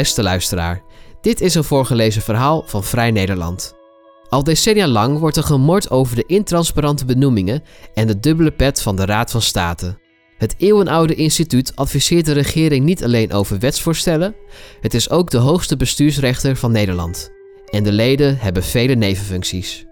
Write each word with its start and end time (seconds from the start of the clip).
Beste 0.00 0.22
luisteraar, 0.22 0.82
dit 1.20 1.40
is 1.40 1.54
een 1.54 1.64
voorgelezen 1.64 2.22
verhaal 2.22 2.62
van 2.66 2.84
Vrij 2.84 3.10
Nederland. 3.10 3.74
Al 4.28 4.44
decennia 4.44 4.88
lang 4.88 5.18
wordt 5.18 5.36
er 5.36 5.42
gemord 5.42 5.90
over 5.90 6.16
de 6.16 6.24
intransparante 6.26 7.04
benoemingen 7.04 7.62
en 7.94 8.06
de 8.06 8.20
dubbele 8.20 8.50
pet 8.50 8.82
van 8.82 8.96
de 8.96 9.04
Raad 9.04 9.30
van 9.30 9.42
State. 9.42 9.98
Het 10.36 10.54
eeuwenoude 10.58 11.14
instituut 11.14 11.76
adviseert 11.76 12.24
de 12.24 12.32
regering 12.32 12.84
niet 12.84 13.04
alleen 13.04 13.32
over 13.32 13.58
wetsvoorstellen, 13.58 14.34
het 14.80 14.94
is 14.94 15.10
ook 15.10 15.30
de 15.30 15.38
hoogste 15.38 15.76
bestuursrechter 15.76 16.56
van 16.56 16.72
Nederland. 16.72 17.30
En 17.70 17.82
de 17.82 17.92
leden 17.92 18.38
hebben 18.38 18.62
vele 18.62 18.94
nevenfuncties. 18.94 19.86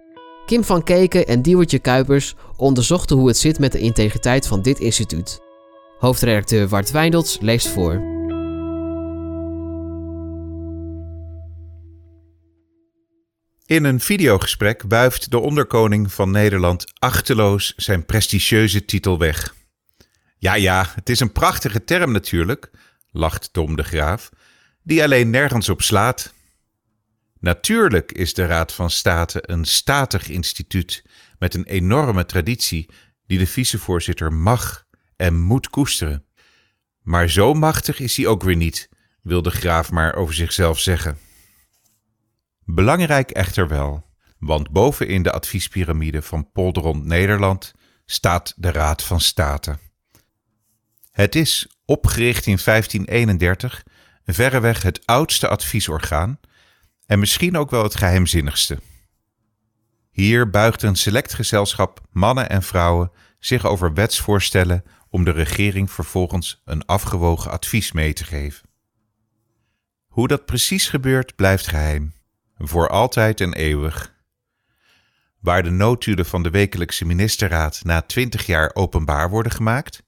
Kim 0.47 0.65
van 0.65 0.83
Keken 0.83 1.27
en 1.27 1.43
Diewertje 1.43 1.79
Kuipers 1.79 2.35
onderzochten 2.57 3.17
hoe 3.17 3.29
het 3.29 3.39
zit 3.39 3.59
met 3.59 3.73
de 3.73 3.79
integriteit 3.79 4.47
van 4.47 4.63
dit 4.63 4.79
instituut. 4.79 5.41
Hoofdredacteur 5.99 6.69
Wart 6.69 6.91
Wijndots 6.91 7.39
leest 7.41 7.69
voor. 7.69 8.18
In 13.69 13.85
een 13.85 14.01
videogesprek 14.01 14.83
wuift 14.89 15.31
de 15.31 15.39
onderkoning 15.39 16.13
van 16.13 16.31
Nederland 16.31 16.85
achteloos 16.99 17.75
zijn 17.77 18.07
prestigieuze 18.07 18.85
titel 18.85 19.19
weg. 19.19 19.55
Ja, 20.39 20.55
ja, 20.55 20.93
het 20.95 21.09
is 21.09 21.21
een 21.21 21.33
prachtige 21.33 21.85
term 21.85 22.13
natuurlijk, 22.13 22.71
lacht 23.11 23.53
Tom 23.53 23.77
de 23.77 23.83
Graaf, 23.83 24.29
die 24.83 25.03
alleen 25.03 25.31
nergens 25.31 25.69
op 25.69 25.83
slaat. 25.83 26.35
Natuurlijk 27.41 28.13
is 28.13 28.35
de 28.35 28.47
Raad 28.47 28.73
van 28.73 28.91
State 28.91 29.43
een 29.43 29.65
statig 29.65 30.29
instituut 30.29 31.05
met 31.39 31.55
een 31.55 31.65
enorme 31.65 32.25
traditie 32.25 32.91
die 33.27 33.39
de 33.39 33.47
vicevoorzitter 33.47 34.33
mag 34.33 34.85
en 35.17 35.41
moet 35.41 35.71
koesteren. 35.71 36.25
Maar 37.03 37.29
zo 37.29 37.55
machtig 37.55 38.01
is 38.01 38.17
hij 38.17 38.27
ook 38.27 38.43
weer 38.43 38.57
niet, 38.57 38.89
wil 39.23 39.43
de 39.43 39.51
Graaf 39.51 39.91
maar 39.91 40.15
over 40.15 40.35
zichzelf 40.35 40.79
zeggen. 40.79 41.28
Belangrijk 42.71 43.31
echter 43.31 43.69
wel, 43.69 44.05
want 44.39 44.71
bovenin 44.71 45.23
de 45.23 45.33
adviespyramide 45.33 46.23
van 46.23 46.53
Polderond 46.53 47.05
Nederland 47.05 47.73
staat 48.07 48.55
de 48.57 48.73
Raad 48.73 49.03
van 49.03 49.21
State. 49.21 49.79
Het 51.11 51.35
is, 51.35 51.67
opgericht 51.85 52.47
in 52.47 52.59
1531, 52.65 53.85
verreweg 54.25 54.83
het 54.83 55.07
oudste 55.07 55.49
adviesorgaan 55.49 56.41
en 57.07 57.19
misschien 57.19 57.57
ook 57.57 57.71
wel 57.71 57.83
het 57.83 57.95
geheimzinnigste. 57.95 58.79
Hier 60.11 60.51
buigt 60.51 60.83
een 60.83 60.97
select 60.97 61.35
gezelschap 61.35 62.01
mannen 62.11 62.49
en 62.49 62.63
vrouwen 62.63 63.11
zich 63.39 63.67
over 63.67 63.95
wetsvoorstellen 63.95 64.85
om 65.09 65.25
de 65.25 65.33
regering 65.33 65.91
vervolgens 65.91 66.63
een 66.65 66.87
afgewogen 66.87 67.51
advies 67.51 67.93
mee 67.93 68.13
te 68.13 68.25
geven. 68.25 68.69
Hoe 70.07 70.29
dat 70.29 70.47
precies 70.47 70.89
gebeurt 70.89 71.37
blijft 71.37 71.67
geheim 71.67 72.17
voor 72.59 72.89
altijd 72.89 73.41
en 73.41 73.53
eeuwig. 73.53 74.17
Waar 75.41 75.63
de 75.63 75.71
notulen 75.71 76.27
van 76.27 76.43
de 76.43 76.51
wekelijkse 76.51 77.05
ministerraad 77.05 77.81
na 77.85 78.03
twintig 78.03 78.47
jaar 78.47 78.71
openbaar 78.75 79.31
worden 79.31 79.53
gemaakt, 79.53 80.03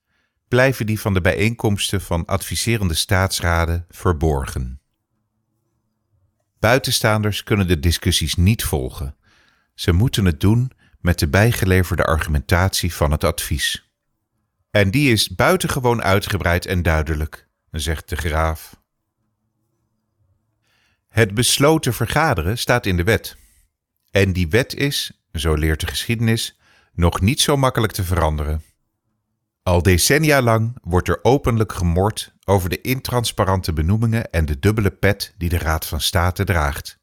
blijven 0.48 0.86
die 0.86 1.00
van 1.00 1.14
de 1.14 1.20
bijeenkomsten 1.20 2.00
van 2.00 2.26
adviserende 2.26 2.94
staatsraden 2.94 3.86
verborgen. 3.88 4.80
Buitenstaanders 6.58 7.42
kunnen 7.42 7.66
de 7.66 7.80
discussies 7.80 8.34
niet 8.34 8.64
volgen. 8.64 9.16
Ze 9.74 9.92
moeten 9.92 10.24
het 10.24 10.40
doen 10.40 10.70
met 11.00 11.18
de 11.18 11.28
bijgeleverde 11.28 12.04
argumentatie 12.04 12.94
van 12.94 13.10
het 13.10 13.24
advies. 13.24 13.90
En 14.70 14.90
die 14.90 15.12
is 15.12 15.34
buitengewoon 15.34 16.02
uitgebreid 16.02 16.66
en 16.66 16.82
duidelijk, 16.82 17.48
zegt 17.70 18.08
de 18.08 18.16
graaf. 18.16 18.79
Het 21.10 21.34
besloten 21.34 21.94
vergaderen 21.94 22.58
staat 22.58 22.86
in 22.86 22.96
de 22.96 23.04
wet. 23.04 23.36
En 24.10 24.32
die 24.32 24.48
wet 24.48 24.74
is, 24.74 25.12
zo 25.32 25.54
leert 25.54 25.80
de 25.80 25.86
geschiedenis, 25.86 26.58
nog 26.92 27.20
niet 27.20 27.40
zo 27.40 27.56
makkelijk 27.56 27.92
te 27.92 28.04
veranderen. 28.04 28.62
Al 29.62 29.82
decennia 29.82 30.42
lang 30.42 30.76
wordt 30.82 31.08
er 31.08 31.18
openlijk 31.22 31.72
gemord 31.72 32.34
over 32.44 32.68
de 32.68 32.80
intransparante 32.80 33.72
benoemingen 33.72 34.30
en 34.30 34.44
de 34.44 34.58
dubbele 34.58 34.90
pet 34.90 35.34
die 35.38 35.48
de 35.48 35.58
Raad 35.58 35.86
van 35.86 36.00
State 36.00 36.44
draagt. 36.44 36.98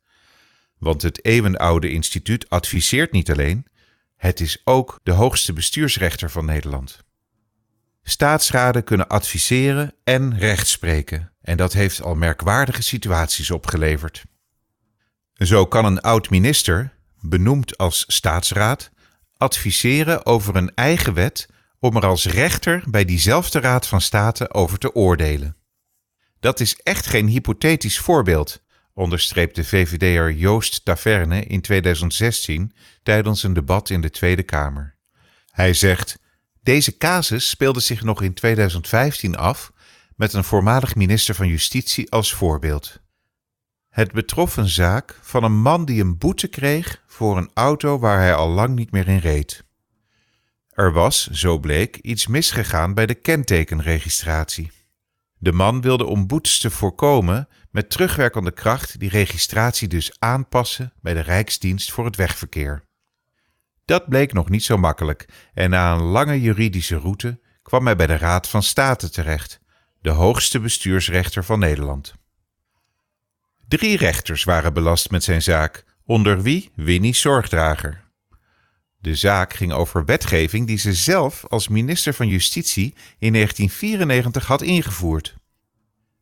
Want 0.77 1.01
het 1.01 1.25
eeuwenoude 1.25 1.91
instituut 1.91 2.49
adviseert 2.49 3.11
niet 3.11 3.31
alleen, 3.31 3.65
het 4.15 4.39
is 4.39 4.61
ook 4.63 4.99
de 5.03 5.11
hoogste 5.11 5.53
bestuursrechter 5.53 6.29
van 6.29 6.45
Nederland. 6.45 7.03
Staatsraden 8.03 8.83
kunnen 8.83 9.07
adviseren 9.07 9.93
en 10.03 10.37
rechtspreken 10.37 11.31
en 11.47 11.57
dat 11.57 11.73
heeft 11.73 12.01
al 12.01 12.15
merkwaardige 12.15 12.81
situaties 12.81 13.51
opgeleverd. 13.51 14.23
Zo 15.33 15.65
kan 15.65 15.85
een 15.85 16.01
oud-minister, 16.01 16.93
benoemd 17.19 17.77
als 17.77 18.03
staatsraad, 18.07 18.91
adviseren 19.37 20.25
over 20.25 20.55
een 20.55 20.73
eigen 20.75 21.13
wet 21.13 21.49
om 21.79 21.95
er 21.95 22.05
als 22.05 22.25
rechter 22.25 22.83
bij 22.89 23.05
diezelfde 23.05 23.59
Raad 23.59 23.87
van 23.87 24.01
State 24.01 24.53
over 24.53 24.77
te 24.77 24.95
oordelen. 24.95 25.55
Dat 26.39 26.59
is 26.59 26.75
echt 26.75 27.05
geen 27.05 27.27
hypothetisch 27.27 27.99
voorbeeld, 27.99 28.63
onderstreept 28.93 29.55
de 29.55 29.63
VVD'er 29.63 30.31
Joost 30.31 30.85
Taverne 30.85 31.43
in 31.43 31.61
2016 31.61 32.73
tijdens 33.03 33.43
een 33.43 33.53
debat 33.53 33.89
in 33.89 34.01
de 34.01 34.09
Tweede 34.09 34.43
Kamer. 34.43 34.95
Hij 35.51 35.73
zegt: 35.73 36.19
Deze 36.61 36.97
casus 36.97 37.49
speelde 37.49 37.79
zich 37.79 38.03
nog 38.03 38.21
in 38.21 38.33
2015 38.33 39.35
af 39.35 39.71
met 40.17 40.33
een 40.33 40.43
voormalig 40.43 40.95
minister 40.95 41.35
van 41.35 41.47
Justitie 41.47 42.11
als 42.11 42.33
voorbeeld. 42.33 42.99
Het 43.89 44.11
betrof 44.11 44.57
een 44.57 44.67
zaak 44.67 45.19
van 45.21 45.43
een 45.43 45.59
man 45.61 45.85
die 45.85 46.01
een 46.01 46.17
boete 46.17 46.47
kreeg 46.47 47.03
voor 47.07 47.37
een 47.37 47.51
auto 47.53 47.99
waar 47.99 48.19
hij 48.19 48.33
al 48.33 48.49
lang 48.49 48.75
niet 48.75 48.91
meer 48.91 49.07
in 49.07 49.17
reed. 49.17 49.63
Er 50.69 50.91
was, 50.91 51.27
zo 51.27 51.59
bleek, 51.59 51.97
iets 51.97 52.27
misgegaan 52.27 52.93
bij 52.93 53.05
de 53.05 53.15
kentekenregistratie. 53.15 54.71
De 55.37 55.51
man 55.51 55.81
wilde 55.81 56.05
om 56.05 56.27
boetes 56.27 56.59
te 56.59 56.69
voorkomen 56.69 57.47
met 57.71 57.89
terugwerkende 57.89 58.51
kracht 58.51 58.99
die 58.99 59.09
registratie 59.09 59.87
dus 59.87 60.19
aanpassen 60.19 60.93
bij 61.01 61.13
de 61.13 61.19
Rijksdienst 61.19 61.91
voor 61.91 62.05
het 62.05 62.15
Wegverkeer. 62.15 62.83
Dat 63.85 64.09
bleek 64.09 64.33
nog 64.33 64.49
niet 64.49 64.63
zo 64.63 64.77
makkelijk 64.77 65.49
en 65.53 65.69
na 65.69 65.93
een 65.93 66.01
lange 66.03 66.41
juridische 66.41 66.97
route 66.97 67.39
kwam 67.61 67.85
hij 67.85 67.95
bij 67.95 68.07
de 68.07 68.17
Raad 68.17 68.47
van 68.47 68.63
State 68.63 69.09
terecht, 69.09 69.59
de 70.07 70.13
hoogste 70.13 70.59
bestuursrechter 70.59 71.43
van 71.43 71.59
Nederland. 71.59 72.13
Drie 73.67 73.97
rechters 73.97 74.43
waren 74.43 74.73
belast 74.73 75.11
met 75.11 75.23
zijn 75.23 75.41
zaak, 75.41 75.83
onder 76.05 76.41
wie 76.41 76.71
Winnie 76.75 77.15
Zorgdrager. 77.15 78.03
De 78.99 79.15
zaak 79.15 79.53
ging 79.53 79.71
over 79.71 80.05
wetgeving 80.05 80.67
die 80.67 80.77
ze 80.77 80.93
zelf 80.93 81.45
als 81.45 81.67
minister 81.67 82.13
van 82.13 82.27
Justitie 82.27 82.93
in 83.19 83.33
1994 83.33 84.45
had 84.45 84.61
ingevoerd. 84.61 85.35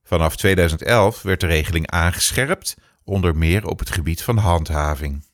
Vanaf 0.03 0.35
2011 0.35 1.21
werd 1.21 1.39
de 1.39 1.47
regeling 1.47 1.87
aangescherpt, 1.87 2.75
onder 3.03 3.35
meer 3.35 3.67
op 3.67 3.79
het 3.79 3.91
gebied 3.91 4.23
van 4.23 4.37
handhaving. 4.37 5.25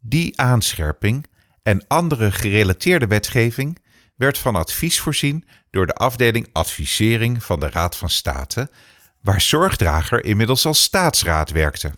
Die 0.00 0.40
aanscherping 0.40 1.26
en 1.62 1.86
andere 1.86 2.32
gerelateerde 2.32 3.06
wetgeving 3.06 3.78
werd 4.16 4.38
van 4.38 4.56
advies 4.56 5.00
voorzien 5.00 5.48
door 5.70 5.86
de 5.86 5.94
afdeling 5.94 6.48
advisering 6.52 7.44
van 7.44 7.60
de 7.60 7.70
Raad 7.70 7.96
van 7.96 8.10
State, 8.10 8.70
waar 9.20 9.40
zorgdrager 9.40 10.24
inmiddels 10.24 10.66
als 10.66 10.82
staatsraad 10.82 11.50
werkte. 11.50 11.92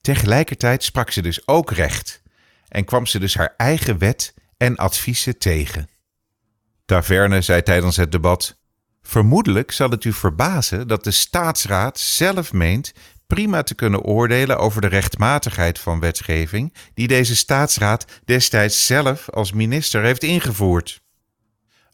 Tegelijkertijd 0.00 0.82
sprak 0.82 1.10
ze 1.10 1.22
dus 1.22 1.46
ook 1.46 1.70
recht 1.70 2.22
en 2.68 2.84
kwam 2.84 3.06
ze 3.06 3.18
dus 3.18 3.34
haar 3.34 3.54
eigen 3.56 3.98
wet 3.98 4.34
en 4.56 4.76
adviezen 4.76 5.38
tegen. 5.38 5.88
Taverne 6.84 7.42
zei 7.42 7.62
tijdens 7.62 7.96
het 7.96 8.12
debat: 8.12 8.58
Vermoedelijk 9.02 9.72
zal 9.72 9.90
het 9.90 10.04
u 10.04 10.12
verbazen 10.12 10.88
dat 10.88 11.04
de 11.04 11.10
staatsraad 11.10 11.98
zelf 11.98 12.52
meent 12.52 12.92
prima 13.34 13.62
te 13.62 13.74
kunnen 13.74 14.02
oordelen 14.02 14.58
over 14.58 14.80
de 14.80 14.86
rechtmatigheid 14.86 15.78
van 15.78 16.00
wetgeving 16.00 16.74
die 16.94 17.08
deze 17.08 17.36
staatsraad 17.36 18.04
destijds 18.24 18.86
zelf 18.86 19.28
als 19.28 19.52
minister 19.52 20.02
heeft 20.02 20.22
ingevoerd. 20.22 21.02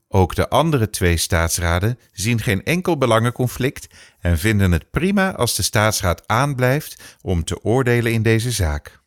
Ook 0.09 0.35
de 0.35 0.49
andere 0.49 0.91
twee 0.91 1.17
staatsraden 1.17 1.99
zien 2.13 2.41
geen 2.41 2.65
enkel 2.65 2.99
belangenconflict 2.99 3.87
en 4.21 4.39
vinden 4.39 4.73
het 4.73 4.91
prima 4.91 5.35
als 5.35 5.57
de 5.57 5.63
staatsraad 5.63 6.29
aanblijft 6.29 7.17
om 7.21 7.45
te 7.45 7.63
oordelen 7.63 8.13
in 8.13 8.23
deze 8.23 8.51
zaak. 8.51 9.01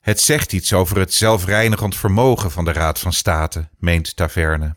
Het 0.00 0.20
zegt 0.20 0.52
iets 0.52 0.72
over 0.72 0.98
het 0.98 1.14
zelfreinigend 1.14 1.96
vermogen 1.96 2.50
van 2.50 2.64
de 2.64 2.72
Raad 2.72 2.98
van 2.98 3.12
State, 3.12 3.68
meent 3.78 4.16
Taverne. 4.16 4.76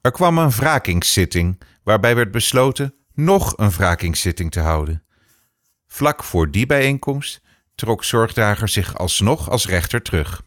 Er 0.00 0.10
kwam 0.10 0.38
een 0.38 0.50
wrakingszitting 0.50 1.62
waarbij 1.82 2.14
werd 2.14 2.30
besloten 2.30 2.95
nog 3.16 3.58
een 3.58 3.70
wrakingszitting 3.70 4.50
te 4.50 4.60
houden. 4.60 5.02
Vlak 5.86 6.24
voor 6.24 6.50
die 6.50 6.66
bijeenkomst 6.66 7.40
trok 7.74 8.04
zorgdrager 8.04 8.68
zich 8.68 8.98
alsnog 8.98 9.50
als 9.50 9.66
rechter 9.66 10.02
terug. 10.02 10.44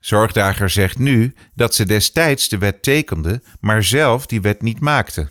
Zorgdrager 0.00 0.70
zegt 0.70 0.98
nu 0.98 1.34
dat 1.54 1.74
ze 1.74 1.84
destijds 1.84 2.48
de 2.48 2.58
wet 2.58 2.82
tekende, 2.82 3.42
maar 3.60 3.82
zelf 3.82 4.26
die 4.26 4.40
wet 4.40 4.62
niet 4.62 4.80
maakte. 4.80 5.28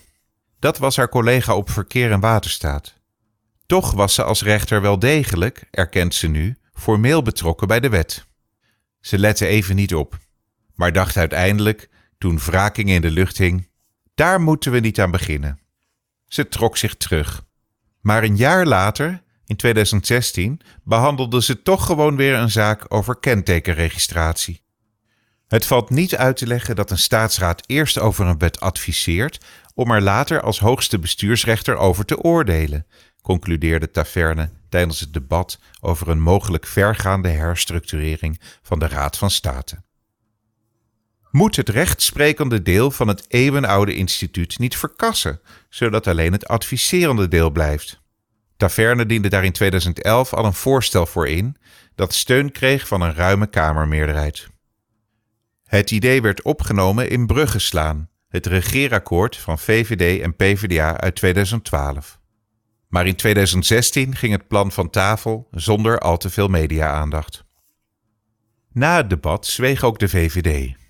Dat 0.59 0.77
was 0.77 0.95
haar 0.95 1.09
collega 1.09 1.55
op 1.55 1.69
Verkeer 1.69 2.11
en 2.11 2.19
Waterstaat. 2.19 2.93
Toch 3.65 3.91
was 3.91 4.13
ze 4.13 4.23
als 4.23 4.43
rechter 4.43 4.81
wel 4.81 4.99
degelijk, 4.99 5.67
erkent 5.71 6.15
ze 6.15 6.27
nu, 6.27 6.57
formeel 6.73 7.21
betrokken 7.21 7.67
bij 7.67 7.79
de 7.79 7.89
wet. 7.89 8.25
Ze 8.99 9.19
lette 9.19 9.45
even 9.45 9.75
niet 9.75 9.95
op, 9.95 10.17
maar 10.75 10.91
dacht 10.91 11.17
uiteindelijk, 11.17 11.89
toen 12.17 12.39
wraking 12.39 12.89
in 12.89 13.01
de 13.01 13.11
lucht 13.11 13.37
hing, 13.37 13.66
daar 14.17 14.41
moeten 14.41 14.71
we 14.71 14.79
niet 14.79 14.99
aan 14.99 15.11
beginnen. 15.11 15.59
Ze 16.25 16.47
trok 16.47 16.77
zich 16.77 16.95
terug. 16.95 17.43
Maar 18.01 18.23
een 18.23 18.35
jaar 18.35 18.65
later, 18.65 19.21
in 19.45 19.55
2016, 19.55 20.59
behandelde 20.83 21.41
ze 21.41 21.61
toch 21.61 21.85
gewoon 21.85 22.15
weer 22.15 22.33
een 22.33 22.51
zaak 22.51 22.85
over 22.87 23.19
kentekenregistratie. 23.19 24.61
Het 25.47 25.65
valt 25.65 25.89
niet 25.89 26.15
uit 26.15 26.37
te 26.37 26.47
leggen 26.47 26.75
dat 26.75 26.91
een 26.91 26.97
staatsraad 26.97 27.63
eerst 27.65 27.99
over 27.99 28.25
een 28.25 28.37
wet 28.37 28.59
adviseert 28.59 29.45
om 29.73 29.91
er 29.91 30.01
later 30.01 30.41
als 30.41 30.59
hoogste 30.59 30.99
bestuursrechter 30.99 31.75
over 31.75 32.05
te 32.05 32.21
oordelen, 32.21 32.85
concludeerde 33.21 33.91
Taverne 33.91 34.49
tijdens 34.69 34.99
het 34.99 35.13
debat 35.13 35.59
over 35.79 36.07
een 36.09 36.21
mogelijk 36.21 36.65
vergaande 36.65 37.29
herstructurering 37.29 38.39
van 38.61 38.79
de 38.79 38.87
Raad 38.87 39.17
van 39.17 39.31
State. 39.31 39.85
Moet 41.37 41.55
het 41.55 41.69
rechtsprekende 41.69 42.61
deel 42.61 42.91
van 42.91 43.07
het 43.07 43.25
eeuwenoude 43.27 43.95
instituut 43.95 44.59
niet 44.59 44.77
verkassen, 44.77 45.41
zodat 45.69 46.07
alleen 46.07 46.31
het 46.31 46.47
adviserende 46.47 47.27
deel 47.27 47.49
blijft? 47.49 48.01
Taverne 48.55 49.05
diende 49.05 49.29
daar 49.29 49.43
in 49.43 49.51
2011 49.51 50.33
al 50.33 50.45
een 50.45 50.53
voorstel 50.53 51.05
voor 51.05 51.27
in, 51.27 51.57
dat 51.95 52.13
steun 52.13 52.51
kreeg 52.51 52.87
van 52.87 53.01
een 53.01 53.13
ruime 53.13 53.47
Kamermeerderheid. 53.47 54.47
Het 55.63 55.91
idee 55.91 56.21
werd 56.21 56.41
opgenomen 56.41 57.09
in 57.09 57.25
Bruggeslaan, 57.25 58.09
het 58.27 58.45
regeerakkoord 58.45 59.37
van 59.37 59.59
VVD 59.59 60.21
en 60.21 60.35
PvdA 60.35 60.99
uit 60.99 61.15
2012. 61.15 62.19
Maar 62.87 63.07
in 63.07 63.15
2016 63.15 64.15
ging 64.15 64.31
het 64.31 64.47
plan 64.47 64.71
van 64.71 64.89
tafel 64.89 65.47
zonder 65.51 65.99
al 65.99 66.17
te 66.17 66.29
veel 66.29 66.47
media-aandacht. 66.47 67.43
Na 68.71 68.97
het 68.97 69.09
debat 69.09 69.45
zweeg 69.45 69.83
ook 69.83 69.99
de 69.99 70.09
VVD. 70.09 70.85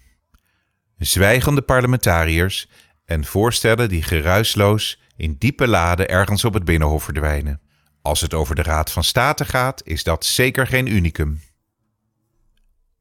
Zwijgende 0.97 1.61
parlementariërs 1.61 2.69
en 3.05 3.25
voorstellen 3.25 3.89
die 3.89 4.03
geruisloos 4.03 5.01
in 5.17 5.35
diepe 5.39 5.67
laden 5.67 6.09
ergens 6.09 6.45
op 6.45 6.53
het 6.53 6.65
Binnenhof 6.65 7.03
verdwijnen. 7.03 7.61
Als 8.01 8.21
het 8.21 8.33
over 8.33 8.55
de 8.55 8.61
Raad 8.63 8.91
van 8.91 9.03
State 9.03 9.45
gaat, 9.45 9.81
is 9.85 10.03
dat 10.03 10.25
zeker 10.25 10.67
geen 10.67 10.87
unicum. 10.87 11.41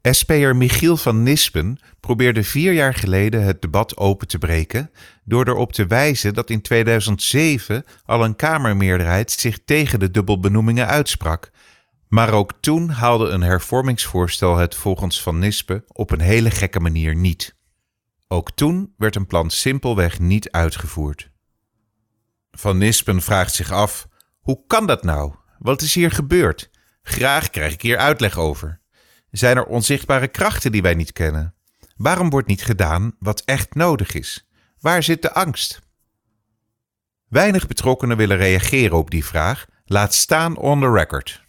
SP'er 0.03 0.57
Michiel 0.57 0.97
van 0.97 1.23
Nispen 1.23 1.79
probeerde 2.01 2.45
vier 2.45 2.73
jaar 2.73 2.95
geleden 2.95 3.43
het 3.43 3.63
debat 3.63 3.97
open 3.97 4.29
te 4.29 4.39
breken 4.39 4.91
door 5.25 5.49
erop 5.49 5.73
te 5.73 5.87
wijzen 5.87 6.35
dat 6.35 6.51
in 6.51 6.63
2007 6.63 7.85
al 8.05 8.25
een 8.25 8.37
Kamermeerderheid 8.37 9.31
zich 9.31 9.59
tegen 9.65 9.99
de 9.99 10.11
dubbelbenoemingen 10.11 10.87
uitsprak. 10.87 11.51
Maar 12.09 12.33
ook 12.33 12.53
toen 12.61 12.89
haalde 12.89 13.29
een 13.29 13.43
hervormingsvoorstel 13.43 14.57
het 14.57 14.75
volgens 14.75 15.23
Van 15.23 15.39
Nispen 15.39 15.85
op 15.87 16.11
een 16.11 16.21
hele 16.21 16.51
gekke 16.51 16.81
manier 16.81 17.15
niet. 17.15 17.56
Ook 18.29 18.51
toen 18.51 18.95
werd 18.97 19.17
een 19.17 19.27
plan 19.27 19.51
simpelweg 19.51 20.19
niet 20.19 20.51
uitgevoerd. 20.51 21.31
Van 22.51 22.79
Nispen 22.79 23.23
vraagt 23.23 23.55
zich 23.55 23.71
af: 23.71 24.09
hoe 24.41 24.65
kan 24.67 24.87
dat 24.87 25.03
nou? 25.03 25.35
Wat 25.59 25.83
is 25.83 25.95
hier 25.95 26.11
gebeurd? 26.11 26.71
Graag 27.03 27.51
krijg 27.51 27.73
ik 27.73 27.83
hier 27.83 27.99
uitleg 27.99 28.39
over. 28.39 28.81
Zijn 29.31 29.57
er 29.57 29.65
onzichtbare 29.65 30.29
krachten 30.29 30.73
die 30.73 30.83
wij 30.83 30.95
niet 30.95 31.13
kennen? 31.13 31.55
Waarom 31.97 32.31
wordt 32.31 32.49
niet 32.49 32.65
gedaan 32.65 33.17
wat 33.19 33.43
echt 33.45 33.75
nodig 33.75 34.15
is? 34.15 34.49
Waar 34.79 35.03
zit 35.03 35.23
de 35.23 35.33
angst? 35.33 35.81
Weinig 37.29 37.67
betrokkenen 37.67 38.17
willen 38.17 38.37
reageren 38.37 38.97
op 38.97 39.11
die 39.11 39.25
vraag, 39.25 39.67
laat 39.85 40.15
staan 40.15 40.57
on 40.57 40.81
the 40.81 40.91
record. 40.91 41.45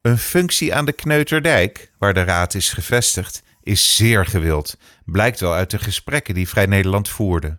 Een 0.00 0.18
functie 0.18 0.74
aan 0.74 0.84
de 0.84 0.92
Kneuterdijk, 0.92 1.92
waar 1.98 2.14
de 2.14 2.22
raad 2.22 2.54
is 2.54 2.72
gevestigd, 2.72 3.42
is 3.66 3.96
zeer 3.96 4.26
gewild, 4.26 4.76
blijkt 5.04 5.40
wel 5.40 5.52
uit 5.52 5.70
de 5.70 5.78
gesprekken 5.78 6.34
die 6.34 6.48
Vrij 6.48 6.66
Nederland 6.66 7.08
voerde. 7.08 7.58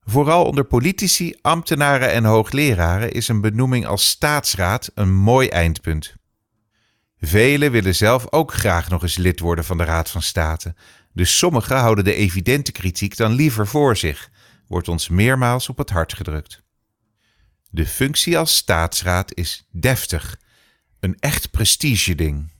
Vooral 0.00 0.44
onder 0.44 0.64
politici, 0.64 1.34
ambtenaren 1.40 2.12
en 2.12 2.24
hoogleraren 2.24 3.12
is 3.12 3.28
een 3.28 3.40
benoeming 3.40 3.86
als 3.86 4.08
staatsraad 4.08 4.90
een 4.94 5.14
mooi 5.14 5.48
eindpunt. 5.48 6.14
Velen 7.20 7.72
willen 7.72 7.94
zelf 7.94 8.26
ook 8.30 8.52
graag 8.52 8.88
nog 8.88 9.02
eens 9.02 9.16
lid 9.16 9.40
worden 9.40 9.64
van 9.64 9.78
de 9.78 9.84
Raad 9.84 10.10
van 10.10 10.22
State, 10.22 10.74
dus 11.12 11.38
sommigen 11.38 11.76
houden 11.76 12.04
de 12.04 12.14
evidente 12.14 12.72
kritiek 12.72 13.16
dan 13.16 13.32
liever 13.32 13.66
voor 13.66 13.96
zich, 13.96 14.30
wordt 14.66 14.88
ons 14.88 15.08
meermaals 15.08 15.68
op 15.68 15.78
het 15.78 15.90
hart 15.90 16.14
gedrukt. 16.14 16.62
De 17.70 17.86
functie 17.86 18.38
als 18.38 18.56
staatsraad 18.56 19.34
is 19.34 19.68
deftig, 19.70 20.38
een 21.00 21.16
echt 21.18 21.50
prestigeding. 21.50 22.53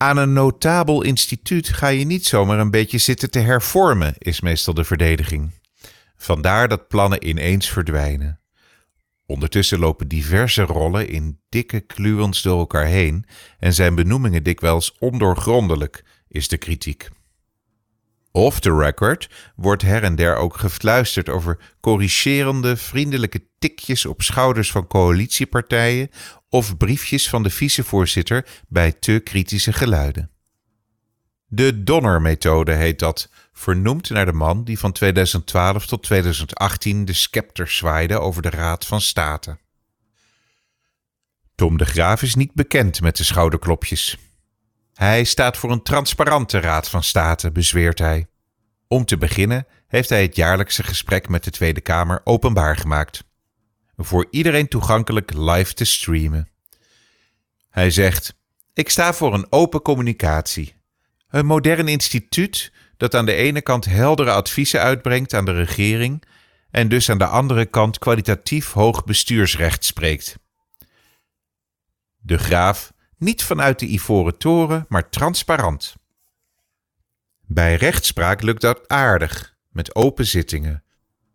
Aan 0.00 0.16
een 0.16 0.32
notabel 0.32 1.02
instituut 1.02 1.68
ga 1.68 1.88
je 1.88 2.04
niet 2.04 2.26
zomaar 2.26 2.58
een 2.58 2.70
beetje 2.70 2.98
zitten 2.98 3.30
te 3.30 3.38
hervormen, 3.38 4.14
is 4.18 4.40
meestal 4.40 4.74
de 4.74 4.84
verdediging. 4.84 5.50
Vandaar 6.16 6.68
dat 6.68 6.88
plannen 6.88 7.28
ineens 7.28 7.70
verdwijnen. 7.70 8.40
Ondertussen 9.26 9.78
lopen 9.78 10.08
diverse 10.08 10.62
rollen 10.62 11.08
in 11.08 11.40
dikke 11.48 11.80
kluwens 11.80 12.42
door 12.42 12.58
elkaar 12.58 12.86
heen 12.86 13.26
en 13.58 13.74
zijn 13.74 13.94
benoemingen 13.94 14.42
dikwijls 14.42 14.96
ondoorgrondelijk, 14.98 16.04
is 16.28 16.48
de 16.48 16.56
kritiek. 16.56 17.08
Off 18.38 18.60
the 18.60 18.76
record 18.76 19.28
wordt 19.56 19.82
her 19.82 20.02
en 20.02 20.14
der 20.14 20.36
ook 20.36 20.56
gefluisterd 20.56 21.28
over 21.28 21.58
corrigerende, 21.80 22.76
vriendelijke 22.76 23.42
tikjes 23.58 24.06
op 24.06 24.22
schouders 24.22 24.70
van 24.70 24.86
coalitiepartijen 24.86 26.10
of 26.48 26.76
briefjes 26.76 27.28
van 27.28 27.42
de 27.42 27.50
vicevoorzitter 27.50 28.46
bij 28.68 28.92
te 28.92 29.20
kritische 29.24 29.72
geluiden. 29.72 30.30
De 31.46 31.82
Donner-methode 31.82 32.72
heet 32.72 32.98
dat, 32.98 33.30
vernoemd 33.52 34.10
naar 34.10 34.26
de 34.26 34.32
man 34.32 34.64
die 34.64 34.78
van 34.78 34.92
2012 34.92 35.86
tot 35.86 36.02
2018 36.02 37.04
de 37.04 37.12
scepter 37.12 37.68
zwaaide 37.68 38.18
over 38.18 38.42
de 38.42 38.50
Raad 38.50 38.86
van 38.86 39.00
State. 39.00 39.58
Tom 41.54 41.76
de 41.76 41.84
Graaf 41.84 42.22
is 42.22 42.34
niet 42.34 42.54
bekend 42.54 43.00
met 43.00 43.16
de 43.16 43.24
schouderklopjes. 43.24 44.27
Hij 44.98 45.24
staat 45.24 45.56
voor 45.56 45.70
een 45.70 45.82
transparante 45.82 46.60
Raad 46.60 46.88
van 46.88 47.02
State, 47.02 47.50
bezweert 47.50 47.98
hij. 47.98 48.26
Om 48.88 49.04
te 49.04 49.18
beginnen 49.18 49.66
heeft 49.86 50.08
hij 50.08 50.22
het 50.22 50.36
jaarlijkse 50.36 50.82
gesprek 50.82 51.28
met 51.28 51.44
de 51.44 51.50
Tweede 51.50 51.80
Kamer 51.80 52.20
openbaar 52.24 52.76
gemaakt. 52.76 53.24
Voor 53.96 54.26
iedereen 54.30 54.68
toegankelijk 54.68 55.32
live 55.34 55.74
te 55.74 55.84
streamen. 55.84 56.48
Hij 57.70 57.90
zegt: 57.90 58.34
Ik 58.74 58.88
sta 58.88 59.12
voor 59.12 59.34
een 59.34 59.46
open 59.52 59.82
communicatie. 59.82 60.74
Een 61.28 61.46
modern 61.46 61.88
instituut 61.88 62.72
dat 62.96 63.14
aan 63.14 63.26
de 63.26 63.34
ene 63.34 63.62
kant 63.62 63.84
heldere 63.84 64.30
adviezen 64.30 64.80
uitbrengt 64.80 65.34
aan 65.34 65.44
de 65.44 65.52
regering 65.52 66.22
en 66.70 66.88
dus 66.88 67.10
aan 67.10 67.18
de 67.18 67.26
andere 67.26 67.66
kant 67.66 67.98
kwalitatief 67.98 68.72
hoog 68.72 69.04
bestuursrecht 69.04 69.84
spreekt. 69.84 70.38
De 72.16 72.38
graaf 72.38 72.92
niet 73.18 73.42
vanuit 73.42 73.78
de 73.78 73.86
ivoren 73.86 74.38
toren, 74.38 74.86
maar 74.88 75.08
transparant. 75.08 75.96
Bij 77.46 77.74
rechtspraak 77.74 78.42
lukt 78.42 78.60
dat 78.60 78.88
aardig, 78.88 79.56
met 79.68 79.94
open 79.94 80.26
zittingen. 80.26 80.82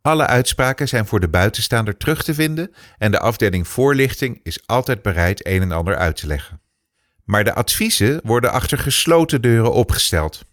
Alle 0.02 0.28
uitspraken 0.28 0.88
zijn 0.88 1.06
voor 1.06 1.20
de 1.20 1.28
buitenstaander 1.28 1.98
terug 1.98 2.24
te 2.24 2.34
vinden 2.34 2.74
en 2.98 3.12
de 3.12 3.20
afdeling 3.20 3.68
voorlichting 3.68 4.40
is 4.44 4.68
altijd 4.68 5.02
bereid 5.02 5.48
een 5.48 5.62
en 5.62 5.72
ander 5.72 5.96
uit 5.96 6.16
te 6.16 6.28
leggen. 6.28 6.62
Maar 7.24 7.44
de 7.44 7.54
adviezen 7.54 8.20
worden 8.24 8.52
achter 8.52 8.78
gesloten 8.78 9.42
deuren 9.42 9.74
opgesteld. 9.74 10.46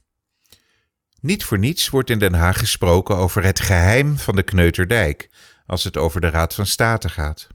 Niet 1.21 1.45
voor 1.45 1.59
niets 1.59 1.89
wordt 1.89 2.11
in 2.11 2.19
Den 2.19 2.35
Haag 2.35 2.59
gesproken 2.59 3.17
over 3.17 3.45
het 3.45 3.61
geheim 3.61 4.19
van 4.19 4.37
de 4.37 4.43
Kneuterdijk 4.43 5.31
als 5.67 5.85
het 5.85 5.97
over 5.97 6.21
de 6.21 6.31
Raad 6.31 6.55
van 6.55 6.67
State 6.67 7.09
gaat. 7.09 7.47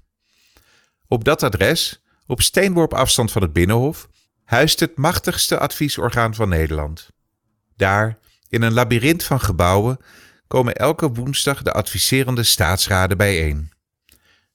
Op 1.08 1.24
dat 1.24 1.44
adres, 1.44 2.03
op 2.27 2.41
steenworp 2.41 2.94
afstand 2.94 3.32
van 3.32 3.41
het 3.41 3.53
Binnenhof, 3.53 4.08
huist 4.44 4.79
het 4.79 4.98
machtigste 4.98 5.60
adviesorgaan 5.60 6.36
van 6.36 6.50
Nederland. 6.50 7.10
Daar, 7.75 8.17
in 8.50 8.62
een 8.62 8.74
labyrint 8.74 9.24
van 9.24 9.39
gebouwen, 9.39 9.98
komen 10.48 10.75
elke 10.75 11.12
woensdag 11.12 11.62
de 11.62 11.72
adviserende 11.72 12.44
staatsraden 12.44 13.17
bijeen. 13.17 13.74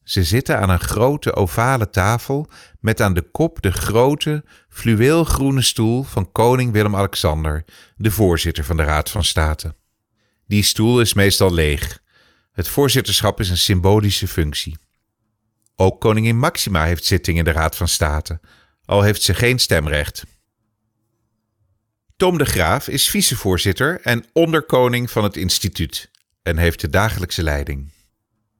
Ze 0.04 0.24
zitten 0.24 0.58
aan 0.58 0.70
een 0.70 0.80
grote 0.80 1.34
ovale 1.34 1.90
tafel 1.90 2.50
met 2.80 3.00
aan 3.00 3.14
de 3.14 3.22
kop 3.22 3.62
de 3.62 3.72
grote, 3.72 4.44
fluweelgroene 4.68 5.62
stoel 5.62 6.02
van 6.02 6.32
koning 6.32 6.72
Willem-Alexander, 6.72 7.64
de 7.96 8.10
voorzitter 8.10 8.64
van 8.64 8.76
de 8.76 8.82
Raad 8.82 9.10
van 9.10 9.24
State. 9.24 9.74
Die 10.46 10.62
stoel 10.62 11.00
is 11.00 11.14
meestal 11.14 11.52
leeg. 11.52 12.02
Het 12.52 12.68
voorzitterschap 12.68 13.40
is 13.40 13.50
een 13.50 13.58
symbolische 13.58 14.28
functie. 14.28 14.76
Ook 15.80 16.00
koningin 16.00 16.38
Maxima 16.38 16.84
heeft 16.84 17.04
zitting 17.04 17.38
in 17.38 17.44
de 17.44 17.52
Raad 17.52 17.76
van 17.76 17.88
State, 17.88 18.40
al 18.84 19.02
heeft 19.02 19.22
ze 19.22 19.34
geen 19.34 19.58
stemrecht. 19.58 20.24
Tom 22.16 22.38
de 22.38 22.44
Graaf 22.44 22.88
is 22.88 23.08
vicevoorzitter 23.08 24.00
en 24.00 24.24
onderkoning 24.32 25.10
van 25.10 25.24
het 25.24 25.36
instituut 25.36 26.10
en 26.42 26.56
heeft 26.56 26.80
de 26.80 26.88
dagelijkse 26.88 27.42
leiding. 27.42 27.92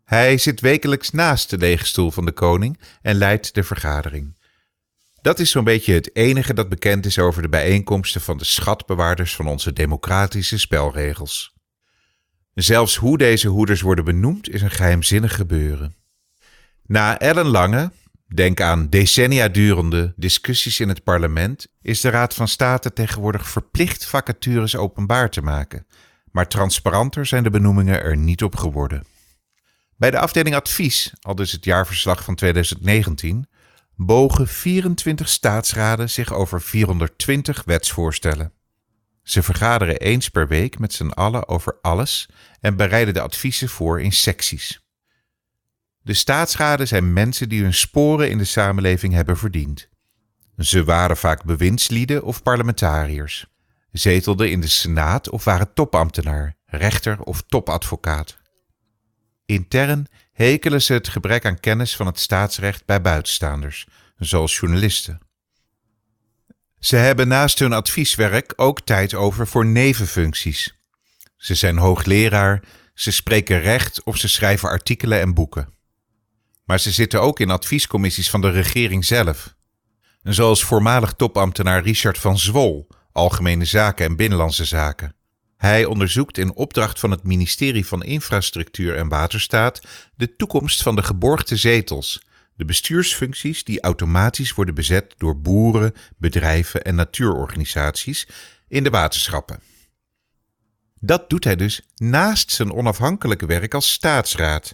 Hij 0.05 0.39
zit 0.39 0.61
wekelijks 0.61 1.11
naast 1.11 1.51
de 1.51 1.59
lege 1.59 1.87
stoel 1.87 2.11
van 2.11 2.25
de 2.25 2.33
koning 2.33 2.81
en 3.03 3.15
leidt 3.15 3.55
de 3.55 3.63
vergadering. 3.63 4.39
Dat 5.23 5.39
is 5.39 5.51
zo'n 5.51 5.65
beetje 5.65 5.95
het 5.95 6.17
enige 6.17 6.55
dat 6.55 6.69
bekend 6.69 7.07
is 7.07 7.19
over 7.19 7.43
de 7.43 7.49
bijeenkomsten 7.49 8.21
van 8.21 8.39
de 8.39 8.45
schatbewaarders 8.45 9.35
van 9.35 9.47
onze 9.47 9.73
democratische 9.73 10.59
spelregels. 10.59 11.55
Zelfs 12.55 12.97
hoe 12.97 13.19
deze 13.19 13.49
hoeders 13.49 13.81
worden 13.81 14.05
benoemd 14.05 14.51
is 14.51 14.63
een 14.63 14.71
geheimzinnig 14.71 15.35
gebeuren. 15.35 15.99
Na 16.91 17.19
ellenlange, 17.19 17.93
denk 18.27 18.61
aan 18.61 18.89
decennia 18.89 19.49
durende 19.49 20.13
discussies 20.17 20.81
in 20.81 20.89
het 20.89 21.05
parlement, 21.05 21.67
is 21.83 22.01
de 22.01 22.09
Raad 22.09 22.35
van 22.35 22.49
State 22.49 22.93
tegenwoordig 22.93 23.49
verplicht 23.49 24.07
vacatures 24.07 24.77
openbaar 24.77 25.31
te 25.31 25.43
maken. 25.43 25.87
Maar 26.31 26.49
transparanter 26.49 27.27
zijn 27.27 27.43
de 27.43 27.51
benoemingen 27.51 28.03
er 28.03 28.17
niet 28.17 28.43
op 28.43 28.57
geworden. 28.57 29.05
Bij 29.97 30.11
de 30.11 30.19
afdeling 30.19 30.55
advies, 30.55 31.13
al 31.21 31.35
dus 31.35 31.53
het 31.53 31.65
jaarverslag 31.65 32.25
van 32.25 32.35
2019, 32.35 33.49
bogen 33.97 34.49
24 34.49 35.29
staatsraden 35.29 36.11
zich 36.11 36.33
over 36.33 36.63
420 36.63 37.63
wetsvoorstellen. 37.65 38.53
Ze 39.23 39.43
vergaderen 39.43 39.97
eens 39.97 40.29
per 40.29 40.49
week 40.49 40.79
met 40.79 40.93
z'n 40.93 41.09
allen 41.09 41.49
over 41.49 41.79
alles 41.83 42.29
en 42.61 42.77
bereiden 42.77 43.15
de 43.15 43.21
adviezen 43.21 43.69
voor 43.69 44.01
in 44.01 44.13
secties. 44.13 44.89
De 46.11 46.17
staatsraden 46.17 46.89
zijn 46.89 47.13
mensen 47.13 47.49
die 47.49 47.63
hun 47.63 47.75
sporen 47.75 48.31
in 48.31 48.39
de 48.39 48.45
samenleving 48.45 49.15
hebben 49.15 49.37
verdiend. 49.37 49.89
Ze 50.59 50.85
waren 50.85 51.17
vaak 51.17 51.45
bewindslieden 51.45 52.23
of 52.23 52.43
parlementariërs, 52.43 53.47
zetelden 53.93 54.51
in 54.51 54.61
de 54.61 54.69
senaat 54.69 55.29
of 55.29 55.45
waren 55.45 55.73
topambtenaar, 55.75 56.57
rechter 56.67 57.21
of 57.21 57.43
topadvocaat. 57.43 58.39
Intern 59.47 60.07
hekelen 60.33 60.83
ze 60.83 60.93
het 60.93 61.09
gebrek 61.09 61.45
aan 61.45 61.61
kennis 61.61 61.97
van 61.97 62.07
het 62.07 62.19
staatsrecht 62.19 62.87
bij 62.87 63.01
buitenstaanders, 63.01 63.87
zoals 64.17 64.57
journalisten. 64.59 65.21
Ze 66.79 66.97
hebben 66.97 67.29
naast 67.29 67.59
hun 67.59 67.73
advieswerk 67.73 68.53
ook 68.57 68.81
tijd 68.81 69.15
over 69.15 69.47
voor 69.47 69.67
nevenfuncties. 69.67 70.79
Ze 71.37 71.55
zijn 71.55 71.79
hoogleraar, 71.79 72.63
ze 72.95 73.11
spreken 73.11 73.61
recht 73.61 74.03
of 74.05 74.17
ze 74.17 74.29
schrijven 74.29 74.69
artikelen 74.69 75.21
en 75.21 75.35
boeken. 75.35 75.79
Maar 76.71 76.81
ze 76.81 76.91
zitten 76.91 77.21
ook 77.21 77.41
in 77.41 77.51
adviescommissies 77.51 78.31
van 78.31 78.41
de 78.41 78.51
regering 78.51 79.05
zelf. 79.05 79.55
Zoals 80.23 80.65
voormalig 80.65 81.13
topambtenaar 81.13 81.83
Richard 81.83 82.19
van 82.19 82.39
Zwol, 82.39 82.87
Algemene 83.13 83.65
Zaken 83.65 84.07
en 84.07 84.17
Binnenlandse 84.17 84.65
Zaken. 84.65 85.15
Hij 85.57 85.85
onderzoekt 85.85 86.39
in 86.39 86.55
opdracht 86.55 87.01
van 87.01 87.11
het 87.11 87.23
ministerie 87.23 87.87
van 87.87 88.03
Infrastructuur 88.03 88.97
en 88.97 89.09
Waterstaat 89.09 89.81
de 90.17 90.37
toekomst 90.37 90.83
van 90.83 90.97
de 90.97 91.03
geborgde 91.03 91.57
zetels, 91.57 92.23
de 92.55 92.65
bestuursfuncties 92.65 93.65
die 93.65 93.81
automatisch 93.81 94.53
worden 94.53 94.75
bezet 94.75 95.15
door 95.19 95.41
boeren, 95.41 95.95
bedrijven 96.17 96.85
en 96.85 96.95
natuurorganisaties 96.95 98.29
in 98.69 98.85
de 98.85 98.91
waterschappen. 98.91 99.61
Dat 101.01 101.31
doet 101.31 101.45
hij 101.45 101.57
dus 101.57 101.81
naast 101.95 102.51
zijn 102.51 102.73
onafhankelijke 102.73 103.47
werk 103.47 103.75
als 103.75 103.93
staatsraad. 103.93 104.73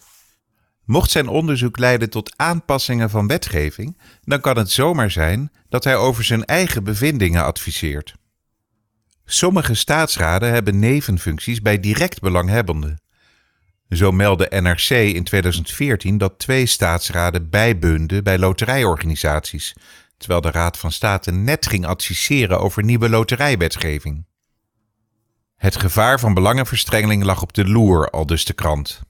Mocht 0.86 1.10
zijn 1.10 1.28
onderzoek 1.28 1.78
leiden 1.78 2.10
tot 2.10 2.34
aanpassingen 2.36 3.10
van 3.10 3.26
wetgeving, 3.26 3.98
dan 4.22 4.40
kan 4.40 4.56
het 4.56 4.70
zomaar 4.70 5.10
zijn 5.10 5.52
dat 5.68 5.84
hij 5.84 5.96
over 5.96 6.24
zijn 6.24 6.44
eigen 6.44 6.84
bevindingen 6.84 7.44
adviseert. 7.44 8.14
Sommige 9.24 9.74
staatsraden 9.74 10.52
hebben 10.52 10.78
nevenfuncties 10.78 11.62
bij 11.62 11.80
direct 11.80 12.20
belanghebbenden. 12.20 13.00
Zo 13.88 14.12
meldde 14.12 14.60
NRC 14.60 14.90
in 14.90 15.24
2014 15.24 16.18
dat 16.18 16.38
twee 16.38 16.66
staatsraden 16.66 17.50
bijbeunden 17.50 18.24
bij 18.24 18.38
loterijorganisaties, 18.38 19.74
terwijl 20.16 20.40
de 20.40 20.50
Raad 20.50 20.78
van 20.78 20.92
State 20.92 21.32
net 21.32 21.66
ging 21.66 21.86
adviseren 21.86 22.60
over 22.60 22.84
nieuwe 22.84 23.08
loterijwetgeving. 23.08 24.24
Het 25.56 25.76
gevaar 25.76 26.20
van 26.20 26.34
belangenverstrengeling 26.34 27.24
lag 27.24 27.42
op 27.42 27.52
de 27.52 27.68
loer, 27.68 28.10
al 28.10 28.26
dus 28.26 28.44
de 28.44 28.52
krant. 28.52 29.00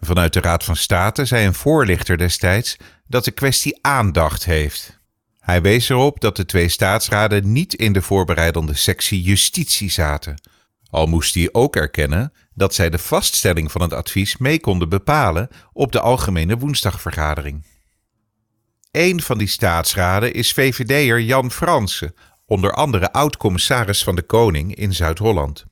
Vanuit 0.00 0.32
de 0.32 0.40
Raad 0.40 0.64
van 0.64 0.76
State 0.76 1.24
zei 1.24 1.46
een 1.46 1.54
voorlichter 1.54 2.18
destijds 2.18 2.76
dat 3.06 3.24
de 3.24 3.30
kwestie 3.30 3.78
aandacht 3.80 4.44
heeft. 4.44 5.00
Hij 5.38 5.62
wees 5.62 5.88
erop 5.88 6.20
dat 6.20 6.36
de 6.36 6.44
twee 6.44 6.68
staatsraden 6.68 7.52
niet 7.52 7.74
in 7.74 7.92
de 7.92 8.02
voorbereidende 8.02 8.74
sectie 8.74 9.22
justitie 9.22 9.90
zaten. 9.90 10.42
Al 10.90 11.06
moest 11.06 11.34
hij 11.34 11.48
ook 11.52 11.76
erkennen 11.76 12.32
dat 12.54 12.74
zij 12.74 12.90
de 12.90 12.98
vaststelling 12.98 13.72
van 13.72 13.80
het 13.80 13.92
advies 13.92 14.36
mee 14.36 14.60
konden 14.60 14.88
bepalen 14.88 15.48
op 15.72 15.92
de 15.92 16.00
algemene 16.00 16.58
woensdagvergadering. 16.58 17.64
Een 18.90 19.22
van 19.22 19.38
die 19.38 19.46
staatsraden 19.46 20.32
is 20.34 20.52
VVD'er 20.52 21.20
Jan 21.20 21.50
Fransen, 21.50 22.14
onder 22.46 22.72
andere 22.72 23.12
oud-commissaris 23.12 24.04
van 24.04 24.16
de 24.16 24.22
Koning 24.22 24.74
in 24.74 24.94
Zuid-Holland. 24.94 25.66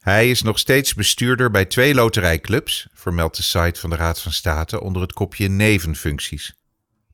Hij 0.00 0.30
is 0.30 0.42
nog 0.42 0.58
steeds 0.58 0.94
bestuurder 0.94 1.50
bij 1.50 1.64
twee 1.64 1.94
loterijclubs, 1.94 2.88
vermeldt 2.92 3.36
de 3.36 3.42
site 3.42 3.80
van 3.80 3.90
de 3.90 3.96
Raad 3.96 4.20
van 4.20 4.32
State 4.32 4.80
onder 4.80 5.02
het 5.02 5.12
kopje 5.12 5.48
nevenfuncties. 5.48 6.54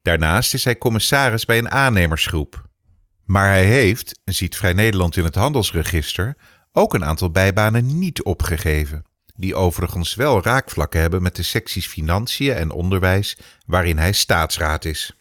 Daarnaast 0.02 0.54
is 0.54 0.64
hij 0.64 0.78
commissaris 0.78 1.44
bij 1.44 1.58
een 1.58 1.70
aannemersgroep. 1.70 2.68
Maar 3.24 3.48
hij 3.48 3.64
heeft, 3.64 4.20
ziet 4.24 4.56
Vrij 4.56 4.72
Nederland 4.72 5.16
in 5.16 5.24
het 5.24 5.34
handelsregister, 5.34 6.36
ook 6.72 6.94
een 6.94 7.04
aantal 7.04 7.30
bijbanen 7.30 7.98
niet 7.98 8.22
opgegeven, 8.22 9.04
die 9.34 9.54
overigens 9.54 10.14
wel 10.14 10.42
raakvlakken 10.42 11.00
hebben 11.00 11.22
met 11.22 11.36
de 11.36 11.42
secties 11.42 11.86
Financiën 11.86 12.54
en 12.54 12.70
Onderwijs, 12.70 13.38
waarin 13.66 13.98
hij 13.98 14.12
staatsraad 14.12 14.84
is. 14.84 15.12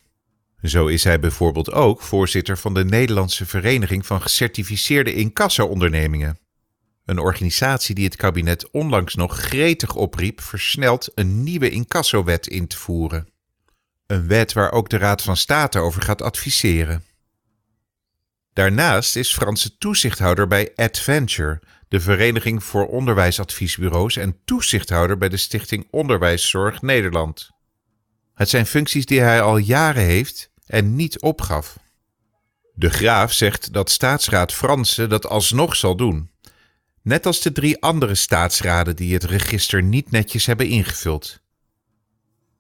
Zo 0.62 0.88
is 0.88 1.04
hij 1.04 1.20
bijvoorbeeld 1.20 1.72
ook 1.72 2.02
voorzitter 2.02 2.58
van 2.58 2.74
de 2.74 2.86
Nederlandse 2.86 3.46
Vereniging 3.46 4.06
van 4.06 4.22
Gecertificeerde 4.22 5.14
Incasso-ondernemingen. 5.14 6.38
Een 7.06 7.20
organisatie 7.20 7.96
die 7.96 8.06
het 8.06 8.16
kabinet 8.16 8.72
onlangs 8.72 9.16
nog 9.16 9.38
gretig 9.38 9.96
opriep 9.96 10.42
versneld 10.42 11.12
een 11.16 11.44
nieuwe 11.44 11.70
incassowet 11.70 12.48
in 12.48 12.68
te 12.68 12.78
voeren. 12.78 13.28
Een 14.08 14.28
wet 14.28 14.54
waar 14.54 14.72
ook 14.72 14.90
de 14.90 14.98
Raad 14.98 15.22
van 15.22 15.38
State 15.38 15.80
over 15.80 16.02
gaat 16.02 16.22
adviseren. 16.22 17.04
Daarnaast 18.54 19.16
is 19.16 19.34
Franse 19.34 19.78
toezichthouder 19.78 20.48
bij 20.48 20.72
Adventure, 20.76 21.62
de 21.88 22.00
Vereniging 22.00 22.64
voor 22.64 22.88
Onderwijsadviesbureaus, 22.88 24.16
en 24.16 24.38
toezichthouder 24.46 25.18
bij 25.18 25.30
de 25.30 25.38
Stichting 25.38 25.88
Onderwijszorg 25.92 26.82
Nederland. 26.82 27.50
Het 28.34 28.50
zijn 28.50 28.66
functies 28.66 29.06
die 29.06 29.20
hij 29.20 29.42
al 29.42 29.58
jaren 29.58 30.04
heeft 30.04 30.52
en 30.66 30.96
niet 30.96 31.22
opgaf. 31.22 31.78
De 32.74 32.90
Graaf 32.90 33.34
zegt 33.34 33.74
dat 33.74 33.90
staatsraad 33.90 34.54
Franse 34.54 35.08
dat 35.08 35.28
alsnog 35.28 35.76
zal 35.76 35.96
doen. 35.96 36.30
Net 37.06 37.26
als 37.26 37.42
de 37.42 37.52
drie 37.52 37.82
andere 37.82 38.16
staatsraden 38.16 38.96
die 38.96 39.14
het 39.14 39.24
register 39.24 39.84
niet 39.84 40.12
netjes 40.12 40.46
hebben 40.46 40.68
ingevuld. 40.68 41.42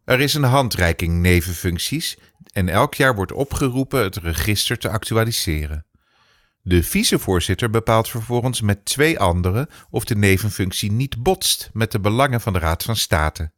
Er 0.03 0.19
is 0.19 0.33
een 0.33 0.43
handreiking 0.43 1.21
nevenfuncties 1.21 2.17
en 2.51 2.69
elk 2.69 2.93
jaar 2.93 3.15
wordt 3.15 3.31
opgeroepen 3.31 4.03
het 4.03 4.15
register 4.15 4.77
te 4.77 4.89
actualiseren. 4.89 5.85
De 6.61 6.83
vicevoorzitter 6.83 7.69
bepaalt 7.69 8.09
vervolgens 8.09 8.61
met 8.61 8.85
twee 8.85 9.19
anderen 9.19 9.69
of 9.89 10.03
de 10.03 10.15
nevenfunctie 10.15 10.91
niet 10.91 11.23
botst 11.23 11.69
met 11.73 11.91
de 11.91 11.99
belangen 11.99 12.41
van 12.41 12.53
de 12.53 12.59
Raad 12.59 12.83
van 12.83 12.95
State. 12.95 13.51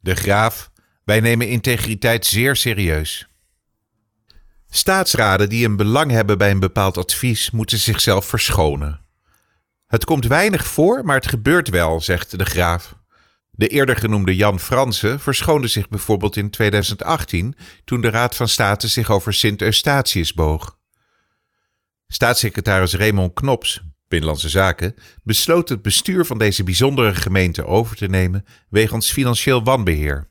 De 0.00 0.14
Graaf, 0.14 0.70
wij 1.04 1.20
nemen 1.20 1.48
integriteit 1.48 2.26
zeer 2.26 2.56
serieus. 2.56 3.28
Staatsraden 4.68 5.48
die 5.48 5.66
een 5.66 5.76
belang 5.76 6.10
hebben 6.10 6.38
bij 6.38 6.50
een 6.50 6.60
bepaald 6.60 6.98
advies 6.98 7.50
moeten 7.50 7.78
zichzelf 7.78 8.26
verschonen. 8.26 9.05
Het 9.86 10.04
komt 10.04 10.26
weinig 10.26 10.66
voor, 10.66 11.04
maar 11.04 11.16
het 11.16 11.28
gebeurt 11.28 11.68
wel, 11.68 12.00
zegt 12.00 12.38
de 12.38 12.44
Graaf. 12.44 12.94
De 13.50 13.68
eerder 13.68 13.96
genoemde 13.96 14.36
Jan 14.36 14.60
Fransen 14.60 15.20
verschoonde 15.20 15.68
zich 15.68 15.88
bijvoorbeeld 15.88 16.36
in 16.36 16.50
2018 16.50 17.56
toen 17.84 18.00
de 18.00 18.10
Raad 18.10 18.36
van 18.36 18.48
State 18.48 18.88
zich 18.88 19.10
over 19.10 19.34
Sint 19.34 19.62
Eustatius 19.62 20.34
boog. 20.34 20.78
Staatssecretaris 22.06 22.94
Raymond 22.94 23.34
Knops, 23.34 23.82
Binnenlandse 24.08 24.48
Zaken, 24.48 24.94
besloot 25.22 25.68
het 25.68 25.82
bestuur 25.82 26.24
van 26.24 26.38
deze 26.38 26.64
bijzondere 26.64 27.14
gemeente 27.14 27.66
over 27.66 27.96
te 27.96 28.06
nemen 28.06 28.44
wegens 28.68 29.12
financieel 29.12 29.64
wanbeheer. 29.64 30.30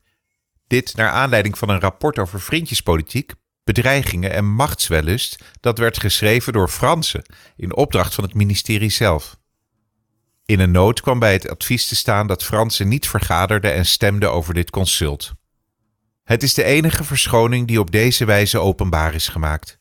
Dit 0.68 0.96
naar 0.96 1.10
aanleiding 1.10 1.58
van 1.58 1.70
een 1.70 1.80
rapport 1.80 2.20
over 2.20 2.42
vriendjespolitiek, 2.42 3.34
bedreigingen 3.64 4.32
en 4.32 4.46
machtswellust 4.46 5.44
dat 5.60 5.78
werd 5.78 6.00
geschreven 6.00 6.54
door 6.54 6.70
Fransen 6.70 7.26
in 7.56 7.76
opdracht 7.76 8.14
van 8.14 8.24
het 8.24 8.34
ministerie 8.34 8.90
zelf. 8.90 9.38
In 10.46 10.60
een 10.60 10.72
noot 10.72 11.02
kwam 11.02 11.20
bij 11.20 11.34
het 11.34 11.50
advies 11.50 11.88
te 11.88 11.96
staan 11.96 12.28
dat 12.28 12.44
Fransen 12.44 12.88
niet 12.88 13.08
vergaderde 13.08 13.70
en 13.70 13.86
stemde 13.86 14.28
over 14.28 14.54
dit 14.54 14.70
consult. 14.70 15.32
Het 16.24 16.44
is 16.44 16.54
de 16.54 16.64
enige 16.64 17.04
verschoning 17.04 17.68
die 17.68 17.80
op 17.80 17.92
deze 17.92 18.26
wijze 18.26 18.60
openbaar 18.60 19.14
is 19.14 19.28
gemaakt. 19.28 19.80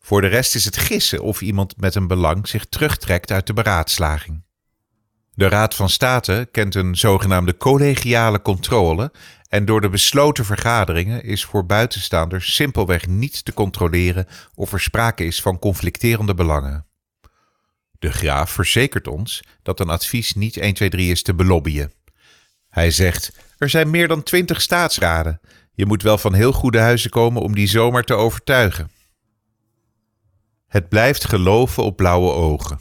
Voor 0.00 0.20
de 0.20 0.26
rest 0.26 0.54
is 0.54 0.64
het 0.64 0.76
gissen 0.76 1.22
of 1.22 1.40
iemand 1.40 1.76
met 1.76 1.94
een 1.94 2.06
belang 2.06 2.48
zich 2.48 2.66
terugtrekt 2.66 3.30
uit 3.30 3.46
de 3.46 3.52
beraadslaging. 3.52 4.42
De 5.34 5.48
Raad 5.48 5.74
van 5.74 5.88
State 5.88 6.48
kent 6.52 6.74
een 6.74 6.96
zogenaamde 6.96 7.56
collegiale 7.56 8.42
controle 8.42 9.12
en 9.48 9.64
door 9.64 9.80
de 9.80 9.88
besloten 9.88 10.44
vergaderingen 10.44 11.24
is 11.24 11.44
voor 11.44 11.66
buitenstaanders 11.66 12.54
simpelweg 12.54 13.06
niet 13.06 13.44
te 13.44 13.54
controleren 13.54 14.26
of 14.54 14.72
er 14.72 14.80
sprake 14.80 15.24
is 15.24 15.42
van 15.42 15.58
conflicterende 15.58 16.34
belangen. 16.34 16.87
De 17.98 18.12
graaf 18.12 18.50
verzekert 18.50 19.08
ons 19.08 19.42
dat 19.62 19.80
een 19.80 19.88
advies 19.88 20.34
niet 20.34 20.56
1, 20.56 20.74
2, 20.74 20.88
3 20.88 21.10
is 21.10 21.22
te 21.22 21.34
belobbyen. 21.34 21.92
Hij 22.68 22.90
zegt: 22.90 23.32
Er 23.58 23.68
zijn 23.68 23.90
meer 23.90 24.08
dan 24.08 24.22
twintig 24.22 24.60
staatsraden. 24.60 25.40
Je 25.74 25.86
moet 25.86 26.02
wel 26.02 26.18
van 26.18 26.34
heel 26.34 26.52
goede 26.52 26.78
huizen 26.78 27.10
komen 27.10 27.42
om 27.42 27.54
die 27.54 27.66
zomaar 27.66 28.04
te 28.04 28.14
overtuigen. 28.14 28.90
Het 30.66 30.88
blijft 30.88 31.24
geloven 31.24 31.82
op 31.82 31.96
blauwe 31.96 32.32
ogen. 32.32 32.80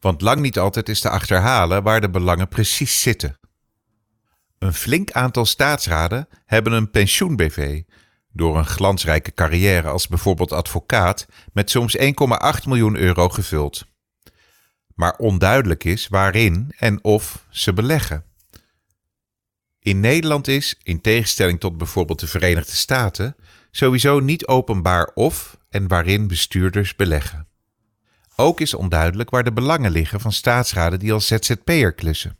Want 0.00 0.20
lang 0.20 0.40
niet 0.40 0.58
altijd 0.58 0.88
is 0.88 1.00
te 1.00 1.08
achterhalen 1.08 1.82
waar 1.82 2.00
de 2.00 2.10
belangen 2.10 2.48
precies 2.48 3.00
zitten. 3.00 3.38
Een 4.58 4.74
flink 4.74 5.10
aantal 5.12 5.44
staatsraden 5.44 6.28
hebben 6.46 6.72
een 6.72 6.90
pensioen-BV, 6.90 7.82
door 8.32 8.58
een 8.58 8.66
glansrijke 8.66 9.32
carrière 9.32 9.88
als 9.88 10.08
bijvoorbeeld 10.08 10.52
advocaat, 10.52 11.26
met 11.52 11.70
soms 11.70 11.96
1,8 11.98 12.04
miljoen 12.66 12.96
euro 12.96 13.28
gevuld. 13.28 13.86
Maar 14.94 15.16
onduidelijk 15.16 15.84
is 15.84 16.08
waarin 16.08 16.72
en 16.78 17.04
of 17.04 17.46
ze 17.50 17.72
beleggen. 17.72 18.24
In 19.78 20.00
Nederland 20.00 20.48
is, 20.48 20.80
in 20.82 21.00
tegenstelling 21.00 21.60
tot 21.60 21.78
bijvoorbeeld 21.78 22.20
de 22.20 22.26
Verenigde 22.26 22.76
Staten, 22.76 23.36
sowieso 23.70 24.20
niet 24.20 24.46
openbaar 24.46 25.10
of 25.14 25.58
en 25.70 25.88
waarin 25.88 26.26
bestuurders 26.26 26.96
beleggen. 26.96 27.48
Ook 28.36 28.60
is 28.60 28.74
onduidelijk 28.74 29.30
waar 29.30 29.44
de 29.44 29.52
belangen 29.52 29.90
liggen 29.90 30.20
van 30.20 30.32
staatsraden 30.32 30.98
die 30.98 31.12
als 31.12 31.26
ZZP'er 31.26 31.92
klussen. 31.92 32.38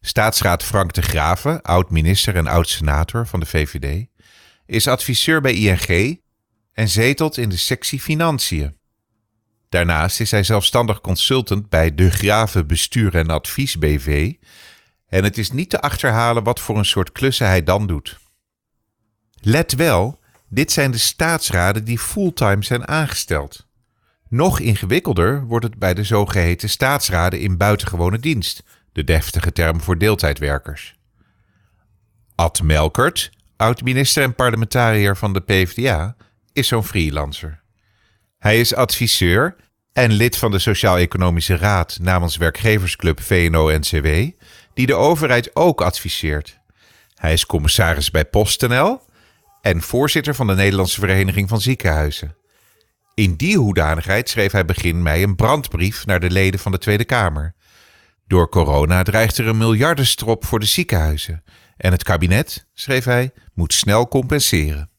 Staatsraad 0.00 0.64
Frank 0.64 0.92
de 0.92 1.02
Graven, 1.02 1.62
oud-minister 1.62 2.36
en 2.36 2.46
oud-senator 2.46 3.26
van 3.26 3.40
de 3.40 3.46
VVD, 3.46 4.06
is 4.66 4.88
adviseur 4.88 5.40
bij 5.40 5.54
ING 5.54 6.20
en 6.72 6.88
zetelt 6.88 7.36
in 7.36 7.48
de 7.48 7.56
sectie 7.56 8.00
Financiën. 8.00 8.76
Daarnaast 9.74 10.20
is 10.20 10.30
hij 10.30 10.42
zelfstandig 10.42 11.00
consultant 11.00 11.68
bij 11.68 11.94
De 11.94 12.10
Graven 12.10 12.66
Bestuur 12.66 13.14
en 13.14 13.28
Advies 13.28 13.78
BV 13.78 14.32
en 15.08 15.24
het 15.24 15.38
is 15.38 15.50
niet 15.50 15.70
te 15.70 15.80
achterhalen 15.80 16.44
wat 16.44 16.60
voor 16.60 16.78
een 16.78 16.84
soort 16.84 17.12
klussen 17.12 17.46
hij 17.46 17.62
dan 17.62 17.86
doet. 17.86 18.18
Let 19.40 19.72
wel, 19.72 20.20
dit 20.48 20.72
zijn 20.72 20.90
de 20.90 20.98
staatsraden 20.98 21.84
die 21.84 21.98
fulltime 21.98 22.64
zijn 22.64 22.88
aangesteld. 22.88 23.66
Nog 24.28 24.60
ingewikkelder 24.60 25.44
wordt 25.44 25.64
het 25.64 25.78
bij 25.78 25.94
de 25.94 26.04
zogeheten 26.04 26.68
staatsraden 26.68 27.40
in 27.40 27.56
buitengewone 27.56 28.18
dienst, 28.18 28.62
de 28.92 29.04
deftige 29.04 29.52
term 29.52 29.80
voor 29.80 29.98
deeltijdwerkers. 29.98 30.94
Ad 32.34 32.62
Melkert, 32.62 33.30
oud-minister 33.56 34.22
en 34.22 34.34
parlementariër 34.34 35.16
van 35.16 35.32
de 35.32 35.40
PvdA, 35.40 36.16
is 36.52 36.68
zo'n 36.68 36.84
freelancer. 36.84 37.62
Hij 38.38 38.60
is 38.60 38.74
adviseur 38.74 39.56
en 39.94 40.12
lid 40.12 40.36
van 40.36 40.50
de 40.50 40.58
Sociaal-Economische 40.58 41.56
Raad 41.56 41.98
namens 42.00 42.36
werkgeversclub 42.36 43.20
VNO-NCW, 43.20 44.06
die 44.74 44.86
de 44.86 44.94
overheid 44.94 45.56
ook 45.56 45.80
adviseert. 45.82 46.60
Hij 47.14 47.32
is 47.32 47.46
commissaris 47.46 48.10
bij 48.10 48.24
PostNL 48.24 49.02
en 49.60 49.82
voorzitter 49.82 50.34
van 50.34 50.46
de 50.46 50.54
Nederlandse 50.54 51.00
Vereniging 51.00 51.48
van 51.48 51.60
Ziekenhuizen. 51.60 52.36
In 53.14 53.36
die 53.36 53.58
hoedanigheid 53.58 54.28
schreef 54.28 54.52
hij 54.52 54.64
begin 54.64 55.02
mei 55.02 55.22
een 55.22 55.36
brandbrief 55.36 56.06
naar 56.06 56.20
de 56.20 56.30
leden 56.30 56.60
van 56.60 56.72
de 56.72 56.78
Tweede 56.78 57.04
Kamer. 57.04 57.54
Door 58.26 58.48
corona 58.48 59.02
dreigt 59.02 59.38
er 59.38 59.46
een 59.46 59.58
miljardenstrop 59.58 60.44
voor 60.44 60.60
de 60.60 60.66
ziekenhuizen 60.66 61.44
en 61.76 61.92
het 61.92 62.02
kabinet, 62.02 62.66
schreef 62.72 63.04
hij, 63.04 63.32
moet 63.52 63.72
snel 63.72 64.08
compenseren. 64.08 64.90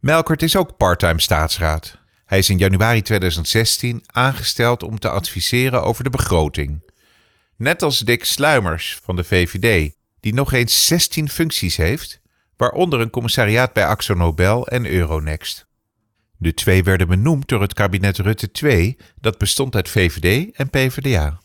Melkert 0.00 0.42
is 0.42 0.56
ook 0.56 0.76
parttime 0.76 1.20
staatsraad. 1.20 2.02
Hij 2.34 2.42
is 2.42 2.50
in 2.50 2.58
januari 2.58 3.02
2016 3.02 4.02
aangesteld 4.06 4.82
om 4.82 4.98
te 4.98 5.08
adviseren 5.08 5.82
over 5.82 6.04
de 6.04 6.10
begroting. 6.10 6.82
Net 7.56 7.82
als 7.82 7.98
Dick 7.98 8.24
Sluimers 8.24 8.98
van 9.02 9.16
de 9.16 9.24
VVD, 9.24 9.92
die 10.20 10.34
nog 10.34 10.52
eens 10.52 10.86
16 10.86 11.28
functies 11.28 11.76
heeft, 11.76 12.20
waaronder 12.56 13.00
een 13.00 13.10
commissariaat 13.10 13.72
bij 13.72 13.86
Axo 13.86 14.14
Nobel 14.14 14.66
en 14.66 14.86
Euronext. 14.86 15.66
De 16.36 16.54
twee 16.54 16.84
werden 16.84 17.08
benoemd 17.08 17.48
door 17.48 17.60
het 17.60 17.74
kabinet 17.74 18.18
Rutte 18.18 18.50
II, 18.62 18.96
dat 19.20 19.38
bestond 19.38 19.74
uit 19.74 19.88
VVD 19.88 20.56
en 20.56 20.70
PvdA. 20.70 21.40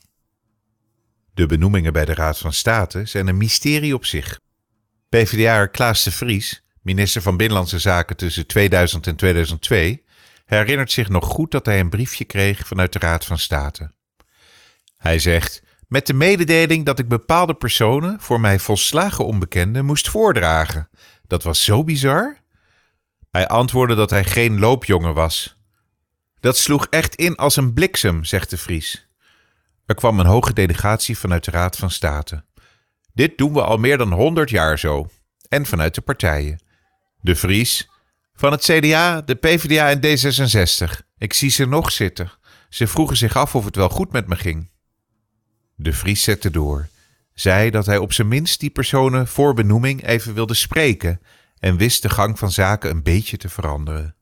De 1.34 1.46
benoemingen 1.46 1.94
bij 1.94 2.06
de 2.06 2.14
Raad 2.14 2.38
van 2.38 2.54
State 2.54 3.06
zijn 3.06 3.28
een 3.28 3.38
mysterie 3.38 3.94
op 3.94 4.06
zich. 4.06 4.40
PvdA'er 5.10 5.70
Klaas 5.70 6.04
de 6.04 6.12
Vries, 6.12 6.64
minister 6.82 7.22
van 7.22 7.38
Binnenlandse 7.38 7.80
Zaken 7.80 8.18
tussen 8.18 8.48
2000 8.48 9.08
en 9.08 9.16
2002, 9.16 10.08
herinnert 10.50 10.92
zich 10.92 11.10
nog 11.10 11.26
goed 11.26 11.52
dat 11.52 11.66
hij 11.66 11.80
een 11.80 11.90
briefje 11.90 12.26
kreeg 12.26 12.68
vanuit 12.68 12.94
de 12.94 13.00
Raad 13.00 13.26
van 13.26 13.38
State. 13.38 13.92
Hij 14.98 15.20
zegt: 15.20 15.62
Met 15.88 16.08
de 16.08 16.14
mededeling 16.14 16.86
dat 16.86 17.00
ik 17.00 17.08
bepaalde 17.08 17.54
personen 17.54 18.20
voor 18.20 18.40
mij 18.40 18.60
volslagen 18.60 19.26
onbekende 19.26 19.82
moest 19.82 20.10
voordragen. 20.10 20.90
Dat 21.28 21.44
was 21.44 21.64
zo 21.64 21.84
bizar. 21.84 22.38
Hij 23.32 23.48
antwoordde 23.48 23.96
dat 23.96 24.10
hij 24.10 24.24
geen 24.24 24.60
loopjongen 24.60 25.14
was. 25.14 25.58
Dat 26.40 26.58
sloeg 26.58 26.88
echt 26.90 27.16
in 27.16 27.36
als 27.36 27.56
een 27.56 27.74
bliksem, 27.74 28.24
zegt 28.24 28.50
de 28.50 28.58
Vries. 28.58 29.08
Er 29.86 29.96
kwam 29.96 30.20
een 30.20 30.26
hoge 30.26 30.54
delegatie 30.54 31.18
vanuit 31.18 31.44
de 31.44 31.52
Raad 31.52 31.78
van 31.78 31.92
State. 31.92 32.44
Dit 33.14 33.38
doen 33.38 33.54
we 33.54 33.64
al 33.64 33.78
meer 33.78 33.98
dan 33.98 34.12
honderd 34.12 34.50
jaar 34.50 34.80
zo. 34.80 35.10
En 35.48 35.66
vanuit 35.66 35.96
de 35.96 36.02
partijen. 36.02 36.64
De 37.22 37.36
Vries. 37.36 37.89
Van 38.40 38.52
het 38.52 38.64
CDA, 38.64 39.22
de 39.22 39.36
PvdA 39.36 39.90
en 39.90 40.00
D66. 40.00 41.06
Ik 41.18 41.34
zie 41.34 41.50
ze 41.50 41.66
nog 41.66 41.92
zitten. 41.92 42.32
Ze 42.70 42.88
vroegen 42.88 43.18
zich 43.18 43.36
af 43.36 43.56
of 43.56 43.66
het 43.66 43.76
wel 43.76 43.90
goed 43.90 44.12
met 44.12 44.28
me 44.28 44.36
ging. 44.36 44.70
De 45.76 45.94
Vries 45.94 46.24
zette 46.24 46.50
door. 46.50 46.88
Zei 47.34 47.70
dat 47.70 47.86
hij 47.86 47.98
op 47.98 48.14
zijn 48.14 48.28
minst 48.28 48.60
die 48.60 48.70
personen 48.70 49.28
voor 49.28 49.54
benoeming 49.54 50.06
even 50.06 50.34
wilde 50.34 50.54
spreken 50.54 51.22
en 51.60 51.78
wist 51.78 52.02
de 52.02 52.10
gang 52.10 52.40
van 52.40 52.52
zaken 52.52 52.90
een 52.90 53.04
beetje 53.04 53.38
te 53.38 53.50
veranderen. 53.50 54.16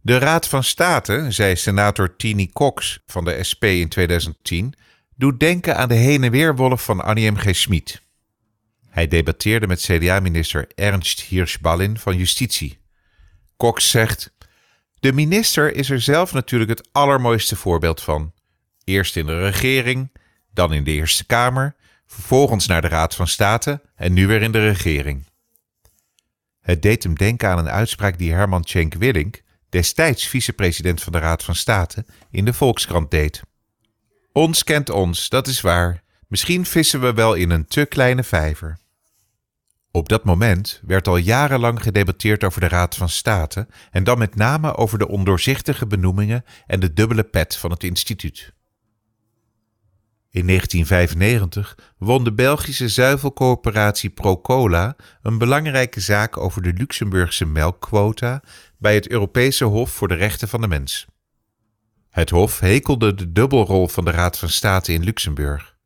De 0.00 0.18
Raad 0.18 0.48
van 0.48 0.64
State, 0.64 1.26
zei 1.28 1.56
senator 1.56 2.16
Tini 2.16 2.50
Cox 2.52 3.00
van 3.06 3.24
de 3.24 3.42
SP 3.50 3.64
in 3.64 3.88
2010, 3.88 4.74
doet 5.16 5.40
denken 5.40 5.76
aan 5.76 5.88
de 5.88 5.94
heen 5.94 6.24
en 6.24 6.30
weerwolf 6.30 6.84
van 6.84 7.00
Annie 7.00 7.30
M. 7.30 7.36
G. 7.36 7.56
Schmid. 7.56 8.02
Hij 8.90 9.08
debatteerde 9.08 9.66
met 9.66 9.80
CDA-minister 9.80 10.68
Ernst 10.74 11.20
Hirschballin 11.20 11.98
van 11.98 12.16
Justitie. 12.16 12.78
Cox 13.56 13.90
zegt: 13.90 14.32
De 15.00 15.12
minister 15.12 15.74
is 15.74 15.90
er 15.90 16.00
zelf 16.00 16.32
natuurlijk 16.32 16.70
het 16.70 16.88
allermooiste 16.92 17.56
voorbeeld 17.56 18.02
van. 18.02 18.32
Eerst 18.84 19.16
in 19.16 19.26
de 19.26 19.38
regering, 19.38 20.12
dan 20.52 20.72
in 20.72 20.84
de 20.84 20.90
Eerste 20.90 21.26
Kamer, 21.26 21.76
vervolgens 22.06 22.66
naar 22.66 22.80
de 22.80 22.88
Raad 22.88 23.14
van 23.14 23.26
State 23.26 23.80
en 23.94 24.12
nu 24.12 24.26
weer 24.26 24.42
in 24.42 24.52
de 24.52 24.68
regering. 24.68 25.26
Het 26.60 26.82
deed 26.82 27.02
hem 27.02 27.14
denken 27.14 27.48
aan 27.48 27.58
een 27.58 27.70
uitspraak 27.70 28.18
die 28.18 28.32
Herman 28.32 28.64
Cenk 28.64 28.94
Willink, 28.94 29.42
destijds 29.68 30.26
vicepresident 30.26 31.02
van 31.02 31.12
de 31.12 31.18
Raad 31.18 31.44
van 31.44 31.54
State, 31.54 32.04
in 32.30 32.44
de 32.44 32.52
Volkskrant 32.52 33.10
deed. 33.10 33.42
Ons 34.32 34.64
kent 34.64 34.90
ons, 34.90 35.28
dat 35.28 35.46
is 35.46 35.60
waar. 35.60 36.02
Misschien 36.28 36.66
vissen 36.66 37.00
we 37.00 37.12
wel 37.12 37.34
in 37.34 37.50
een 37.50 37.66
te 37.66 37.86
kleine 37.86 38.24
vijver. 38.24 38.78
Op 39.90 40.08
dat 40.08 40.24
moment 40.24 40.80
werd 40.86 41.08
al 41.08 41.16
jarenlang 41.16 41.82
gedebatteerd 41.82 42.44
over 42.44 42.60
de 42.60 42.68
Raad 42.68 42.96
van 42.96 43.08
State 43.08 43.66
en 43.90 44.04
dan 44.04 44.18
met 44.18 44.34
name 44.34 44.76
over 44.76 44.98
de 44.98 45.08
ondoorzichtige 45.08 45.86
benoemingen 45.86 46.44
en 46.66 46.80
de 46.80 46.92
dubbele 46.92 47.24
pet 47.24 47.56
van 47.56 47.70
het 47.70 47.84
instituut. 47.84 48.52
In 50.30 50.46
1995 50.46 51.78
won 51.98 52.24
de 52.24 52.32
Belgische 52.32 52.88
zuivelcoöperatie 52.88 54.10
Procola 54.10 54.96
een 55.22 55.38
belangrijke 55.38 56.00
zaak 56.00 56.36
over 56.36 56.62
de 56.62 56.72
Luxemburgse 56.72 57.46
melkquota 57.46 58.42
bij 58.78 58.94
het 58.94 59.08
Europese 59.08 59.64
Hof 59.64 59.90
voor 59.90 60.08
de 60.08 60.14
Rechten 60.14 60.48
van 60.48 60.60
de 60.60 60.68
Mens. 60.68 61.06
Het 62.10 62.30
Hof 62.30 62.60
hekelde 62.60 63.14
de 63.14 63.32
dubbelrol 63.32 63.88
van 63.88 64.04
de 64.04 64.10
Raad 64.10 64.38
van 64.38 64.48
State 64.48 64.92
in 64.92 65.04
Luxemburg. 65.04 65.77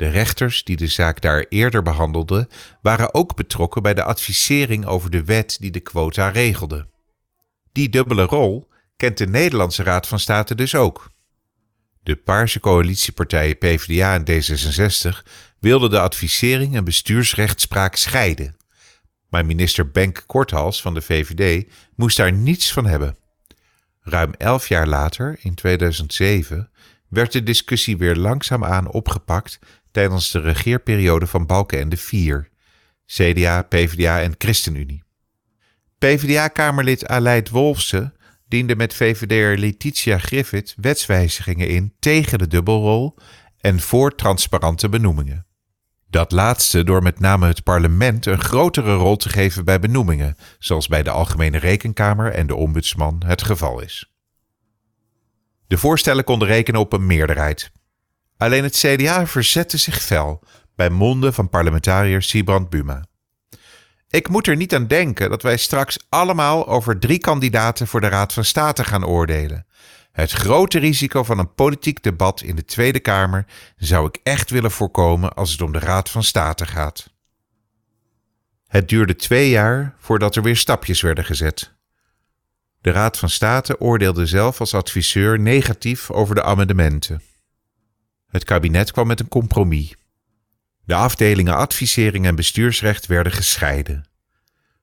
De 0.00 0.08
rechters 0.08 0.64
die 0.64 0.76
de 0.76 0.86
zaak 0.86 1.20
daar 1.20 1.46
eerder 1.48 1.82
behandelden, 1.82 2.48
waren 2.82 3.14
ook 3.14 3.36
betrokken 3.36 3.82
bij 3.82 3.94
de 3.94 4.02
advisering 4.02 4.86
over 4.86 5.10
de 5.10 5.24
wet 5.24 5.56
die 5.60 5.70
de 5.70 5.80
quota 5.80 6.28
regelde. 6.28 6.88
Die 7.72 7.88
dubbele 7.88 8.22
rol 8.22 8.68
kent 8.96 9.18
de 9.18 9.26
Nederlandse 9.26 9.82
Raad 9.82 10.08
van 10.08 10.18
State 10.18 10.54
dus 10.54 10.74
ook. 10.74 11.10
De 12.02 12.16
Paarse 12.16 12.60
coalitiepartijen 12.60 13.58
PvdA 13.58 14.14
en 14.14 14.24
D66 14.30 15.30
wilden 15.58 15.90
de 15.90 16.00
advisering 16.00 16.76
en 16.76 16.84
bestuursrechtspraak 16.84 17.96
scheiden. 17.96 18.56
Maar 19.28 19.46
minister 19.46 19.90
Benk 19.90 20.22
Korthals 20.26 20.82
van 20.82 20.94
de 20.94 21.02
VVD 21.02 21.68
moest 21.94 22.16
daar 22.16 22.32
niets 22.32 22.72
van 22.72 22.86
hebben. 22.86 23.16
Ruim 24.00 24.32
elf 24.38 24.68
jaar 24.68 24.86
later, 24.86 25.38
in 25.40 25.54
2007, 25.54 26.70
werd 27.08 27.32
de 27.32 27.42
discussie 27.42 27.96
weer 27.96 28.16
langzaamaan 28.16 28.90
opgepakt 28.90 29.58
tijdens 29.90 30.30
de 30.30 30.40
regeerperiode 30.40 31.26
van 31.26 31.46
Balkenende 31.46 31.96
IV, 31.96 32.36
CDA, 33.06 33.62
PvdA 33.62 34.20
en 34.20 34.34
ChristenUnie. 34.38 35.02
PvdA-kamerlid 35.98 37.06
Aleid 37.06 37.50
Wolfse 37.50 38.12
diende 38.48 38.76
met 38.76 38.94
VVD'er 38.94 39.58
Letitia 39.58 40.18
Griffith 40.18 40.74
wetswijzigingen 40.76 41.68
in 41.68 41.94
tegen 41.98 42.38
de 42.38 42.46
dubbelrol 42.46 43.16
en 43.58 43.80
voor 43.80 44.14
transparante 44.14 44.88
benoemingen. 44.88 45.46
Dat 46.10 46.32
laatste 46.32 46.84
door 46.84 47.02
met 47.02 47.20
name 47.20 47.46
het 47.46 47.62
parlement 47.62 48.26
een 48.26 48.40
grotere 48.40 48.94
rol 48.94 49.16
te 49.16 49.28
geven 49.28 49.64
bij 49.64 49.78
benoemingen, 49.78 50.36
zoals 50.58 50.88
bij 50.88 51.02
de 51.02 51.10
Algemene 51.10 51.58
Rekenkamer 51.58 52.32
en 52.32 52.46
de 52.46 52.54
Ombudsman 52.54 53.22
het 53.26 53.42
geval 53.42 53.80
is. 53.80 54.12
De 55.66 55.78
voorstellen 55.78 56.24
konden 56.24 56.48
rekenen 56.48 56.80
op 56.80 56.92
een 56.92 57.06
meerderheid. 57.06 57.72
Alleen 58.40 58.62
het 58.62 58.76
CDA 58.76 59.26
verzette 59.26 59.76
zich 59.76 60.02
fel 60.02 60.42
bij 60.74 60.90
monden 60.90 61.34
van 61.34 61.48
parlementariër 61.48 62.22
Sibrand 62.22 62.70
Buma. 62.70 63.04
Ik 64.08 64.28
moet 64.28 64.46
er 64.46 64.56
niet 64.56 64.74
aan 64.74 64.86
denken 64.86 65.30
dat 65.30 65.42
wij 65.42 65.56
straks 65.56 65.98
allemaal 66.08 66.68
over 66.68 66.98
drie 66.98 67.18
kandidaten 67.18 67.86
voor 67.86 68.00
de 68.00 68.08
Raad 68.08 68.32
van 68.32 68.44
State 68.44 68.84
gaan 68.84 69.04
oordelen. 69.04 69.66
Het 70.12 70.30
grote 70.30 70.78
risico 70.78 71.22
van 71.22 71.38
een 71.38 71.54
politiek 71.54 72.02
debat 72.02 72.42
in 72.42 72.56
de 72.56 72.64
Tweede 72.64 73.00
Kamer 73.00 73.46
zou 73.76 74.06
ik 74.06 74.18
echt 74.22 74.50
willen 74.50 74.70
voorkomen 74.70 75.34
als 75.34 75.52
het 75.52 75.60
om 75.60 75.72
de 75.72 75.78
Raad 75.78 76.10
van 76.10 76.22
State 76.22 76.66
gaat. 76.66 77.12
Het 78.66 78.88
duurde 78.88 79.16
twee 79.16 79.50
jaar 79.50 79.94
voordat 79.98 80.36
er 80.36 80.42
weer 80.42 80.56
stapjes 80.56 81.00
werden 81.00 81.24
gezet. 81.24 81.74
De 82.80 82.90
Raad 82.90 83.18
van 83.18 83.30
State 83.30 83.80
oordeelde 83.80 84.26
zelf 84.26 84.60
als 84.60 84.74
adviseur 84.74 85.40
negatief 85.40 86.10
over 86.10 86.34
de 86.34 86.42
amendementen. 86.42 87.22
Het 88.30 88.44
kabinet 88.44 88.92
kwam 88.92 89.06
met 89.06 89.20
een 89.20 89.28
compromis. 89.28 89.94
De 90.84 90.94
afdelingen 90.94 91.56
advisering 91.56 92.26
en 92.26 92.34
bestuursrecht 92.34 93.06
werden 93.06 93.32
gescheiden. 93.32 94.04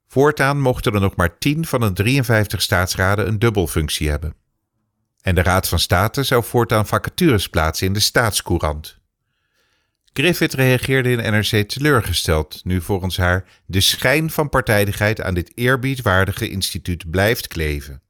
Voortaan 0.08 0.62
mochten 0.62 0.94
er 0.94 1.02
nog 1.02 1.16
maar 1.16 1.38
10 1.38 1.66
van 1.66 1.80
de 1.80 1.94
53 1.94 2.62
staatsraden 2.62 3.28
een 3.28 3.40
dubbelfunctie 3.40 4.10
hebben. 4.10 4.36
En 5.22 5.36
de 5.36 5.42
Raad 5.42 5.68
van 5.68 5.80
State 5.80 6.24
zou 6.24 6.44
voortaan 6.44 6.88
vacatures 6.88 7.50
plaatsen 7.50 7.88
in 7.88 7.94
de 7.94 8.00
staatscourant. 8.00 8.98
Griffith 10.14 10.54
reageerde 10.54 11.12
in 11.12 11.32
NRC 11.32 11.70
teleurgesteld, 11.70 12.62
nu 12.64 12.82
volgens 12.82 13.18
haar 13.18 13.46
de 13.66 13.82
schijn 13.82 14.30
van 14.30 14.50
partijdigheid 14.50 15.22
aan 15.22 15.34
dit 15.34 15.52
eerbiedwaardige 15.56 16.50
instituut 16.50 17.10
blijft 17.10 17.48
kleven. 17.48 18.02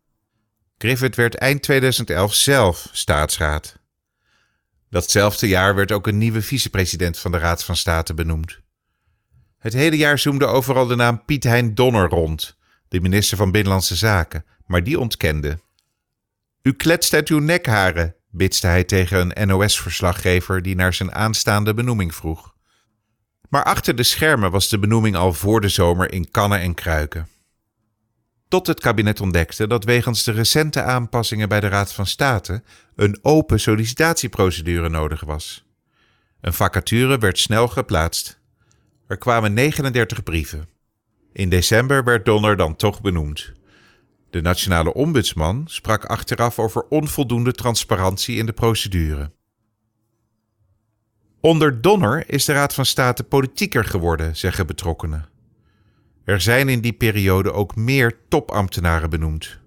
Griffith 0.78 1.16
werd 1.16 1.36
eind 1.36 1.62
2011 1.62 2.34
zelf 2.34 2.90
staatsraad. 2.92 3.77
Datzelfde 4.90 5.48
jaar 5.48 5.76
werd 5.76 5.92
ook 5.92 6.08
een 6.08 6.18
nieuwe 6.18 6.42
vicepresident 6.42 7.20
van 7.20 7.32
de 7.32 7.38
Raad 7.38 7.64
van 7.64 7.76
State 7.76 8.14
benoemd. 8.14 8.60
Het 9.58 9.74
hele 9.74 9.98
jaar 9.98 10.20
zoemde 10.20 10.46
overal 10.46 10.88
de 10.88 10.96
naam 10.96 11.26
Piet 11.26 11.44
Hein 11.44 11.76
Donner 11.76 12.10
rond, 12.10 12.58
de 12.88 13.02
minister 13.02 13.38
van 13.38 13.52
Binnenlandse 13.52 13.96
Zaken, 13.96 14.46
maar 14.66 14.84
die 14.84 15.00
ontkende. 15.00 15.60
U 16.62 16.74
kletst 16.74 17.14
uit 17.14 17.30
uw 17.30 17.40
nekharen, 17.40 18.16
bitste 18.30 18.68
hij 18.68 18.84
tegen 18.84 19.42
een 19.42 19.48
NOS-verslaggever 19.48 20.62
die 20.62 20.76
naar 20.76 20.94
zijn 20.94 21.14
aanstaande 21.14 21.74
benoeming 21.74 22.16
vroeg. 22.16 22.56
Maar 23.50 23.64
achter 23.64 23.96
de 23.96 24.04
schermen 24.04 24.52
was 24.52 24.70
de 24.70 24.80
benoeming 24.80 25.16
al 25.16 25.34
voor 25.34 25.62
de 25.62 25.70
zomer 25.70 26.12
in 26.12 26.32
kannen 26.32 26.60
en 26.60 26.74
kruiken. 26.74 27.28
Tot 28.48 28.68
het 28.68 28.80
kabinet 28.80 29.22
ontdekte 29.22 29.68
dat 29.68 29.84
wegens 29.84 30.24
de 30.24 30.32
recente 30.32 30.82
aanpassingen 30.82 31.50
bij 31.50 31.60
de 31.60 31.68
Raad 31.68 31.94
van 31.94 32.06
State 32.06 32.64
een 32.96 33.20
open 33.22 33.60
sollicitatieprocedure 33.60 34.90
nodig 34.90 35.22
was. 35.22 35.66
Een 36.42 36.54
vacature 36.54 37.18
werd 37.18 37.40
snel 37.40 37.68
geplaatst. 37.68 38.40
Er 39.08 39.18
kwamen 39.18 39.54
39 39.54 40.24
brieven. 40.24 40.68
In 41.34 41.50
december 41.50 42.04
werd 42.04 42.26
Donner 42.26 42.58
dan 42.58 42.76
toch 42.76 43.02
benoemd. 43.02 43.52
De 44.30 44.42
nationale 44.42 44.94
ombudsman 44.94 45.64
sprak 45.66 46.06
achteraf 46.06 46.60
over 46.60 46.86
onvoldoende 46.90 47.52
transparantie 47.52 48.38
in 48.38 48.46
de 48.46 48.54
procedure. 48.54 49.32
Onder 51.40 51.82
Donner 51.82 52.30
is 52.30 52.46
de 52.46 52.54
Raad 52.54 52.74
van 52.74 52.86
State 52.86 53.24
politieker 53.24 53.86
geworden, 53.86 54.36
zeggen 54.36 54.68
betrokkenen. 54.68 55.37
Er 56.28 56.42
zijn 56.42 56.70
in 56.70 56.82
die 56.82 56.94
periode 56.94 57.52
ook 57.52 57.76
meer 57.76 58.20
topambtenaren 58.28 59.10
benoemd. 59.10 59.60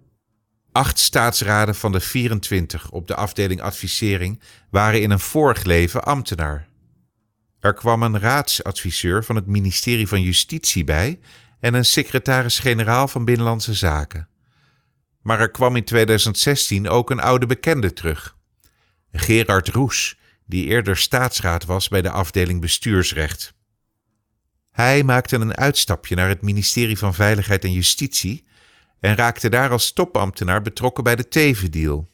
Acht 0.72 0.98
staatsraden 0.98 1.74
van 1.74 1.92
de 1.92 2.00
24 2.00 2.90
op 2.90 3.06
de 3.06 3.14
afdeling 3.14 3.60
advisering 3.60 4.40
waren 4.70 5.02
in 5.02 5.10
een 5.10 5.20
vorig 5.20 5.64
leven 5.64 6.04
ambtenaar. 6.04 6.68
Er 7.60 7.74
kwam 7.74 8.02
een 8.02 8.18
raadsadviseur 8.18 9.24
van 9.24 9.36
het 9.36 9.46
ministerie 9.46 10.08
van 10.08 10.22
Justitie 10.22 10.84
bij 10.84 11.20
en 11.60 11.74
een 11.74 11.84
secretaris-generaal 11.84 13.08
van 13.08 13.24
Binnenlandse 13.24 13.74
Zaken. 13.74 14.28
Maar 15.22 15.40
er 15.40 15.50
kwam 15.50 15.76
in 15.76 15.84
2016 15.84 16.88
ook 16.88 17.10
een 17.10 17.20
oude 17.20 17.46
bekende 17.46 17.92
terug. 17.92 18.36
Gerard 19.12 19.68
Roes, 19.68 20.18
die 20.46 20.66
eerder 20.66 20.96
staatsraad 20.96 21.64
was 21.64 21.88
bij 21.88 22.02
de 22.02 22.10
afdeling 22.10 22.60
bestuursrecht. 22.60 23.54
Hij 24.70 25.02
maakte 25.02 25.36
een 25.36 25.56
uitstapje 25.56 26.14
naar 26.14 26.28
het 26.28 26.42
ministerie 26.42 26.98
van 26.98 27.14
Veiligheid 27.14 27.64
en 27.64 27.72
Justitie 27.72 28.46
en 29.00 29.14
raakte 29.14 29.48
daar 29.48 29.70
als 29.70 29.92
topambtenaar 29.92 30.62
betrokken 30.62 31.04
bij 31.04 31.16
de 31.16 31.28
Teven-deal. 31.28 32.08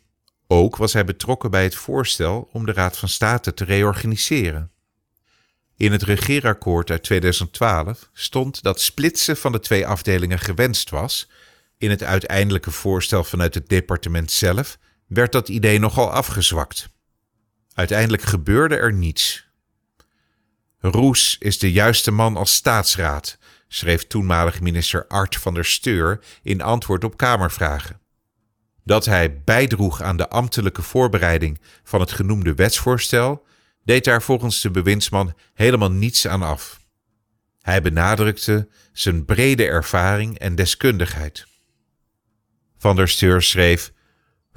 Ook 0.46 0.76
was 0.76 0.92
hij 0.92 1.04
betrokken 1.04 1.50
bij 1.50 1.62
het 1.62 1.74
voorstel 1.74 2.48
om 2.52 2.66
de 2.66 2.72
Raad 2.72 2.96
van 2.96 3.08
State 3.08 3.54
te 3.54 3.64
reorganiseren. 3.64 4.70
In 5.76 5.92
het 5.92 6.02
regeerakkoord 6.02 6.90
uit 6.90 7.02
2012 7.02 8.10
stond 8.12 8.62
dat 8.62 8.80
splitsen 8.80 9.36
van 9.36 9.52
de 9.52 9.60
twee 9.60 9.86
afdelingen 9.86 10.38
gewenst 10.38 10.90
was. 10.90 11.30
In 11.78 11.90
het 11.90 12.02
uiteindelijke 12.02 12.70
voorstel 12.70 13.24
vanuit 13.24 13.54
het 13.54 13.68
departement 13.68 14.30
zelf 14.30 14.78
werd 15.06 15.32
dat 15.32 15.48
idee 15.48 15.78
nogal 15.78 16.10
afgezwakt. 16.10 16.88
Uiteindelijk 17.74 18.22
gebeurde 18.22 18.76
er 18.76 18.92
niets. 18.92 19.45
Roes 20.78 21.36
is 21.38 21.58
de 21.58 21.72
juiste 21.72 22.10
man 22.10 22.36
als 22.36 22.54
staatsraad, 22.54 23.38
schreef 23.68 24.06
toenmalig 24.06 24.60
minister 24.60 25.06
Art 25.06 25.36
van 25.36 25.54
der 25.54 25.64
Steur 25.64 26.20
in 26.42 26.60
antwoord 26.60 27.04
op 27.04 27.16
Kamervragen. 27.16 28.00
Dat 28.84 29.04
hij 29.04 29.42
bijdroeg 29.42 30.02
aan 30.02 30.16
de 30.16 30.28
ambtelijke 30.28 30.82
voorbereiding 30.82 31.60
van 31.82 32.00
het 32.00 32.12
genoemde 32.12 32.54
wetsvoorstel, 32.54 33.46
deed 33.84 34.04
daar 34.04 34.22
volgens 34.22 34.60
de 34.60 34.70
bewindsman 34.70 35.34
helemaal 35.54 35.90
niets 35.90 36.26
aan 36.26 36.42
af. 36.42 36.80
Hij 37.60 37.82
benadrukte 37.82 38.68
zijn 38.92 39.24
brede 39.24 39.66
ervaring 39.66 40.38
en 40.38 40.54
deskundigheid. 40.54 41.46
Van 42.78 42.96
der 42.96 43.08
Steur 43.08 43.42
schreef: 43.42 43.92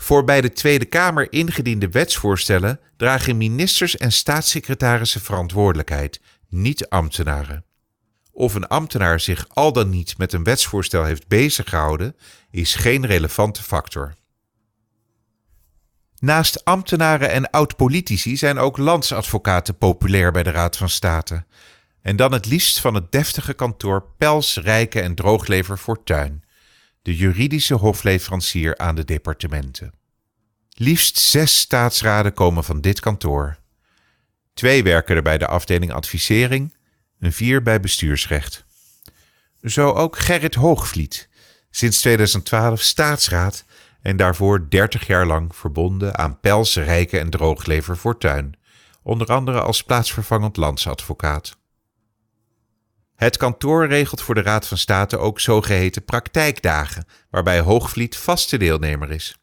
Voor 0.02 0.24
bij 0.24 0.42
de 0.42 0.52
Tweede 0.52 0.86
Kamer 0.86 1.32
ingediende 1.32 1.90
wetsvoorstellen 1.90 2.80
dragen 2.98 3.38
ministers 3.38 3.98
en 3.98 4.12
staatssecretarissen 4.12 5.22
verantwoordelijkheid, 5.22 6.22
niet 6.50 6.90
ambtenaren. 6.90 7.66
Of 8.32 8.54
een 8.54 8.68
ambtenaar 8.68 9.20
zich 9.20 9.46
al 9.50 9.74
dan 9.74 9.90
niet 9.90 10.18
met 10.18 10.34
een 10.34 10.44
wetsvoorstel 10.44 11.04
heeft 11.04 11.28
beziggehouden, 11.28 12.16
is 12.52 12.76
geen 12.76 13.06
relevante 13.06 13.64
factor. 13.64 14.16
Naast 16.20 16.66
ambtenaren 16.66 17.32
en 17.32 17.50
oud-politici 17.50 18.38
zijn 18.38 18.58
ook 18.58 18.78
landsadvocaten 18.78 19.78
populair 19.78 20.32
bij 20.32 20.44
de 20.44 20.52
Raad 20.52 20.78
van 20.78 20.90
State. 20.90 21.46
En 22.02 22.16
dan 22.16 22.32
het 22.32 22.46
liefst 22.46 22.80
van 22.80 22.94
het 22.94 23.12
deftige 23.12 23.54
kantoor 23.54 24.06
Pels, 24.18 24.58
Rijken 24.58 25.04
en 25.04 25.16
Drooglever 25.16 25.78
Fortuin, 25.78 26.44
de 27.10 27.16
juridische 27.16 27.74
hofleverancier 27.74 28.78
aan 28.78 28.96
de 28.96 29.06
departementen. 29.06 29.94
Liefst 30.70 31.18
zes 31.18 31.60
staatsraden 31.60 32.34
komen 32.34 32.64
van 32.64 32.82
dit 32.82 33.00
kantoor. 33.00 33.58
Twee 34.54 34.84
werken 34.84 35.16
er 35.16 35.22
bij 35.22 35.38
de 35.38 35.48
afdeling 35.48 35.92
advisering, 35.92 36.76
een 37.20 37.34
vier 37.34 37.62
bij 37.62 37.80
bestuursrecht. 37.80 38.66
Zo 39.62 39.92
ook 39.92 40.18
Gerrit 40.18 40.56
Hoogvliet, 40.56 41.30
sinds 41.70 42.00
2012 42.00 42.82
staatsraad 42.82 43.66
en 44.02 44.18
daarvoor 44.18 44.70
30 44.70 45.08
jaar 45.08 45.26
lang 45.26 45.56
verbonden 45.56 46.18
aan 46.18 46.40
Pels, 46.40 46.76
Rijken 46.76 47.20
en 47.20 47.30
Drooglever 47.30 47.96
Fortuin, 47.96 48.58
onder 49.04 49.28
andere 49.28 49.62
als 49.62 49.84
plaatsvervangend 49.84 50.58
landsadvocaat. 50.58 51.59
Het 53.20 53.38
kantoor 53.38 53.88
regelt 53.88 54.22
voor 54.22 54.36
de 54.36 54.42
Raad 54.42 54.68
van 54.68 54.78
State 54.78 55.18
ook 55.18 55.40
zogeheten 55.40 56.04
praktijkdagen, 56.06 57.06
waarbij 57.30 57.60
Hoogvliet 57.60 58.18
vaste 58.18 58.58
deelnemer 58.58 59.12
is. 59.12 59.38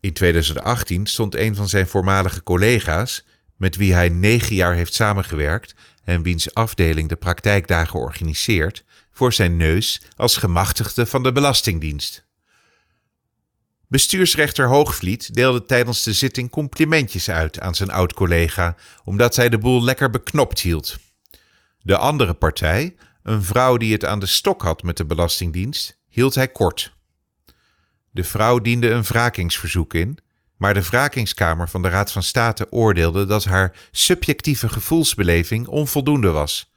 In 0.00 0.12
2018 0.12 1.06
stond 1.06 1.34
een 1.34 1.54
van 1.54 1.68
zijn 1.68 1.86
voormalige 1.86 2.42
collega's, 2.42 3.24
met 3.56 3.76
wie 3.76 3.94
hij 3.94 4.08
negen 4.08 4.54
jaar 4.54 4.74
heeft 4.74 4.94
samengewerkt 4.94 5.74
en 6.04 6.22
wiens 6.22 6.54
afdeling 6.54 7.08
de 7.08 7.16
praktijkdagen 7.16 8.00
organiseert, 8.00 8.84
voor 9.12 9.32
zijn 9.32 9.56
neus 9.56 10.02
als 10.16 10.36
gemachtigde 10.36 11.06
van 11.06 11.22
de 11.22 11.32
Belastingdienst. 11.32 12.24
Bestuursrechter 13.88 14.66
Hoogvliet 14.66 15.34
deelde 15.34 15.64
tijdens 15.64 16.02
de 16.02 16.12
zitting 16.12 16.50
complimentjes 16.50 17.30
uit 17.30 17.60
aan 17.60 17.74
zijn 17.74 17.90
oud-collega, 17.90 18.76
omdat 19.04 19.36
hij 19.36 19.48
de 19.48 19.58
boel 19.58 19.82
lekker 19.82 20.10
beknopt 20.10 20.60
hield. 20.60 20.98
De 21.82 21.96
andere 21.96 22.34
partij, 22.34 22.94
een 23.22 23.42
vrouw 23.42 23.76
die 23.76 23.92
het 23.92 24.04
aan 24.04 24.20
de 24.20 24.26
stok 24.26 24.62
had 24.62 24.82
met 24.82 24.96
de 24.96 25.04
Belastingdienst, 25.04 25.98
hield 26.08 26.34
hij 26.34 26.48
kort. 26.48 26.96
De 28.10 28.24
vrouw 28.24 28.58
diende 28.58 28.90
een 28.90 29.02
wrakingsverzoek 29.02 29.94
in, 29.94 30.18
maar 30.56 30.74
de 30.74 30.82
wrakingskamer 30.82 31.68
van 31.68 31.82
de 31.82 31.88
Raad 31.88 32.12
van 32.12 32.22
State 32.22 32.72
oordeelde 32.72 33.26
dat 33.26 33.44
haar 33.44 33.76
subjectieve 33.90 34.68
gevoelsbeleving 34.68 35.66
onvoldoende 35.66 36.30
was. 36.30 36.72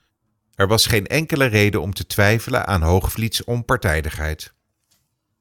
Er 0.56 0.68
was 0.68 0.86
geen 0.86 1.08
enkele 1.08 1.46
reden 1.46 1.82
om 1.82 1.94
te 1.94 2.06
twijfelen 2.06 2.68
aan 2.68 2.82
Hoogvliets 2.82 3.44
onpartijdigheid. 3.44 4.54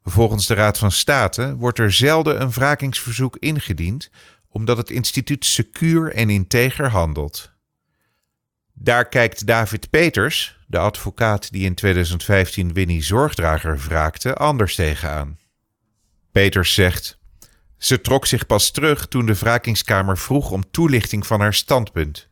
Volgens 0.03 0.47
de 0.47 0.55
Raad 0.55 0.79
van 0.79 0.93
State 0.93 1.57
wordt 1.57 1.79
er 1.79 1.93
zelden 1.93 2.41
een 2.41 2.51
wrakingsverzoek 2.51 3.37
ingediend, 3.37 4.11
omdat 4.49 4.77
het 4.77 4.91
instituut 4.91 5.45
secuur 5.45 6.13
en 6.13 6.31
integer 6.31 6.91
handelt. 6.91 7.54
Daar 8.75 9.09
kijkt 9.09 9.47
David 9.47 9.91
Peters, 9.91 10.59
de 10.67 10.79
advocaat 10.79 11.53
die 11.53 11.65
in 11.65 11.75
2015 11.75 12.73
Winnie 12.73 13.03
Zorgdrager 13.03 13.79
wraakte, 13.79 14.35
anders 14.35 14.75
tegenaan. 14.75 15.39
Peters 16.33 16.75
zegt: 16.75 17.19
Ze 17.79 18.01
trok 18.01 18.27
zich 18.27 18.47
pas 18.47 18.71
terug 18.71 19.07
toen 19.07 19.27
de 19.27 19.35
wrakingskamer 19.35 20.19
vroeg 20.19 20.51
om 20.51 20.71
toelichting 20.71 21.27
van 21.27 21.41
haar 21.41 21.55
standpunt. 21.55 22.29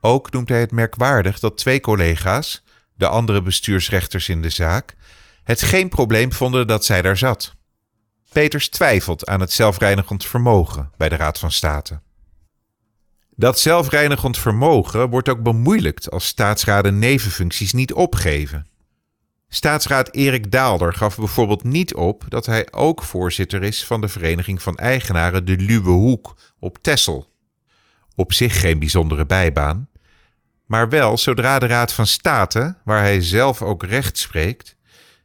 Ook 0.00 0.30
noemt 0.30 0.48
hij 0.48 0.60
het 0.60 0.72
merkwaardig 0.72 1.38
dat 1.38 1.56
twee 1.56 1.80
collega's, 1.80 2.64
de 2.94 3.06
andere 3.06 3.42
bestuursrechters 3.42 4.28
in 4.28 4.42
de 4.42 4.50
zaak, 4.50 4.94
het 5.44 5.62
geen 5.62 5.88
probleem 5.88 6.32
vonden 6.32 6.66
dat 6.66 6.84
zij 6.84 7.02
daar 7.02 7.16
zat. 7.16 7.54
Peters 8.32 8.68
twijfelt 8.68 9.26
aan 9.26 9.40
het 9.40 9.52
zelfreinigend 9.52 10.24
vermogen 10.24 10.90
bij 10.96 11.08
de 11.08 11.16
Raad 11.16 11.38
van 11.38 11.52
State. 11.52 12.00
Dat 13.36 13.58
zelfreinigend 13.58 14.38
vermogen 14.38 15.08
wordt 15.10 15.28
ook 15.28 15.42
bemoeilijkt 15.42 16.10
als 16.10 16.26
staatsraden 16.26 16.98
nevenfuncties 16.98 17.72
niet 17.72 17.92
opgeven. 17.92 18.66
Staatsraad 19.48 20.14
Erik 20.14 20.52
Daalder 20.52 20.92
gaf 20.92 21.16
bijvoorbeeld 21.16 21.64
niet 21.64 21.94
op 21.94 22.24
dat 22.28 22.46
hij 22.46 22.72
ook 22.72 23.02
voorzitter 23.02 23.62
is 23.62 23.84
van 23.84 24.00
de 24.00 24.08
Vereniging 24.08 24.62
van 24.62 24.76
Eigenaren 24.76 25.44
de 25.44 25.56
Luwe 25.56 25.90
Hoek 25.90 26.36
op 26.58 26.78
Tessel. 26.80 27.32
Op 28.14 28.32
zich 28.32 28.60
geen 28.60 28.78
bijzondere 28.78 29.26
bijbaan, 29.26 29.88
maar 30.66 30.88
wel 30.88 31.18
zodra 31.18 31.58
de 31.58 31.66
Raad 31.66 31.92
van 31.92 32.06
State, 32.06 32.76
waar 32.84 33.00
hij 33.00 33.20
zelf 33.20 33.62
ook 33.62 33.82
recht 33.82 34.18
spreekt, 34.18 34.76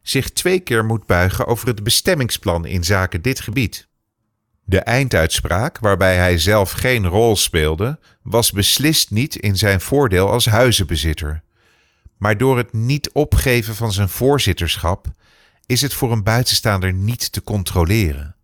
zich 0.01 0.29
twee 0.29 0.59
keer 0.59 0.85
moet 0.85 1.05
buigen 1.05 1.47
over 1.47 1.67
het 1.67 1.83
bestemmingsplan 1.83 2.65
in 2.65 2.83
zaken 2.83 3.21
dit 3.21 3.39
gebied. 3.39 3.88
De 4.69 4.79
einduitspraak, 4.79 5.79
waarbij 5.79 6.15
hij 6.15 6.37
zelf 6.37 6.71
geen 6.71 7.07
rol 7.07 7.35
speelde, 7.35 7.99
was 8.21 8.51
beslist 8.51 9.11
niet 9.11 9.35
in 9.35 9.57
zijn 9.57 9.81
voordeel 9.81 10.31
als 10.31 10.45
huizenbezitter. 10.45 11.43
Maar 12.17 12.37
door 12.37 12.57
het 12.57 12.73
niet 12.73 13.11
opgeven 13.11 13.75
van 13.75 13.91
zijn 13.91 14.09
voorzitterschap 14.09 15.07
is 15.65 15.81
het 15.81 15.93
voor 15.93 16.11
een 16.11 16.23
buitenstaander 16.23 16.93
niet 16.93 17.31
te 17.31 17.43
controleren. 17.43 18.35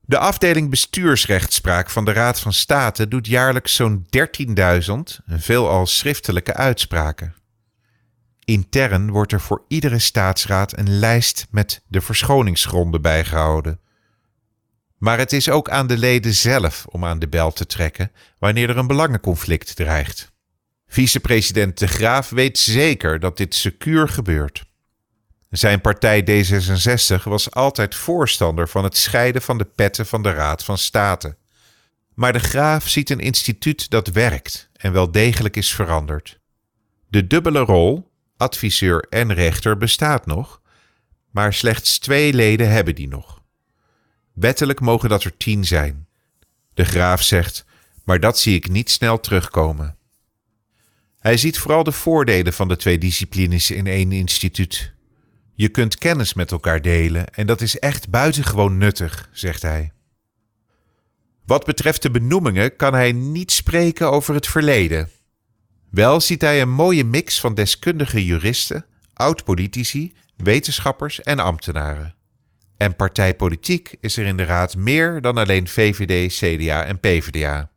De 0.00 0.18
afdeling 0.18 0.70
bestuursrechtspraak 0.70 1.90
van 1.90 2.04
de 2.04 2.12
Raad 2.12 2.40
van 2.40 2.52
State 2.52 3.08
doet 3.08 3.26
jaarlijks 3.26 3.74
zo'n 3.74 4.06
13.000, 4.86 5.24
veelal 5.26 5.86
schriftelijke 5.86 6.54
uitspraken. 6.54 7.34
Intern 8.44 9.10
wordt 9.10 9.32
er 9.32 9.40
voor 9.40 9.64
iedere 9.68 9.98
staatsraad 9.98 10.78
een 10.78 10.98
lijst 10.98 11.46
met 11.50 11.82
de 11.88 12.00
verschoningsgronden 12.00 13.02
bijgehouden. 13.02 13.81
Maar 15.02 15.18
het 15.18 15.32
is 15.32 15.48
ook 15.48 15.68
aan 15.68 15.86
de 15.86 15.98
leden 15.98 16.34
zelf 16.34 16.86
om 16.86 17.04
aan 17.04 17.18
de 17.18 17.28
bel 17.28 17.52
te 17.52 17.66
trekken 17.66 18.12
wanneer 18.38 18.68
er 18.68 18.76
een 18.76 18.86
belangenconflict 18.86 19.76
dreigt. 19.76 20.32
Vicepresident 20.86 21.78
De 21.78 21.86
Graaf 21.86 22.30
weet 22.30 22.58
zeker 22.58 23.20
dat 23.20 23.36
dit 23.36 23.54
secuur 23.54 24.08
gebeurt. 24.08 24.64
Zijn 25.50 25.80
partij 25.80 26.22
D66 26.22 27.22
was 27.22 27.50
altijd 27.50 27.94
voorstander 27.94 28.68
van 28.68 28.84
het 28.84 28.96
scheiden 28.96 29.42
van 29.42 29.58
de 29.58 29.64
petten 29.64 30.06
van 30.06 30.22
de 30.22 30.30
Raad 30.30 30.64
van 30.64 30.78
State. 30.78 31.36
Maar 32.14 32.32
de 32.32 32.38
Graaf 32.38 32.88
ziet 32.88 33.10
een 33.10 33.20
instituut 33.20 33.90
dat 33.90 34.08
werkt 34.08 34.70
en 34.72 34.92
wel 34.92 35.10
degelijk 35.10 35.56
is 35.56 35.74
veranderd. 35.74 36.38
De 37.08 37.26
dubbele 37.26 37.60
rol, 37.60 38.10
adviseur 38.36 39.06
en 39.10 39.34
rechter, 39.34 39.76
bestaat 39.76 40.26
nog, 40.26 40.60
maar 41.30 41.54
slechts 41.54 41.98
twee 41.98 42.32
leden 42.32 42.70
hebben 42.70 42.94
die 42.94 43.08
nog. 43.08 43.41
Wettelijk 44.32 44.80
mogen 44.80 45.08
dat 45.08 45.24
er 45.24 45.36
tien 45.36 45.64
zijn. 45.64 46.06
De 46.74 46.84
Graaf 46.84 47.22
zegt, 47.22 47.64
maar 48.04 48.20
dat 48.20 48.38
zie 48.38 48.54
ik 48.54 48.68
niet 48.68 48.90
snel 48.90 49.20
terugkomen. 49.20 49.96
Hij 51.18 51.36
ziet 51.36 51.58
vooral 51.58 51.84
de 51.84 51.92
voordelen 51.92 52.52
van 52.52 52.68
de 52.68 52.76
twee 52.76 52.98
disciplines 52.98 53.70
in 53.70 53.86
één 53.86 54.12
instituut. 54.12 54.92
Je 55.54 55.68
kunt 55.68 55.98
kennis 55.98 56.34
met 56.34 56.50
elkaar 56.50 56.82
delen 56.82 57.34
en 57.34 57.46
dat 57.46 57.60
is 57.60 57.78
echt 57.78 58.10
buitengewoon 58.10 58.78
nuttig, 58.78 59.28
zegt 59.32 59.62
hij. 59.62 59.92
Wat 61.46 61.64
betreft 61.64 62.02
de 62.02 62.10
benoemingen 62.10 62.76
kan 62.76 62.94
hij 62.94 63.12
niet 63.12 63.52
spreken 63.52 64.10
over 64.10 64.34
het 64.34 64.46
verleden. 64.46 65.10
Wel 65.90 66.20
ziet 66.20 66.40
hij 66.40 66.60
een 66.60 66.70
mooie 66.70 67.04
mix 67.04 67.40
van 67.40 67.54
deskundige 67.54 68.24
juristen, 68.24 68.86
oud-politici, 69.14 70.14
wetenschappers 70.36 71.20
en 71.20 71.38
ambtenaren. 71.38 72.14
En 72.82 72.96
partijpolitiek 72.96 73.96
is 74.00 74.16
er 74.16 74.26
in 74.26 74.36
de 74.36 74.44
raad 74.44 74.76
meer 74.76 75.20
dan 75.20 75.36
alleen 75.36 75.68
VVD, 75.68 76.34
CDA 76.34 76.84
en 76.84 77.00
PvdA. 77.00 77.70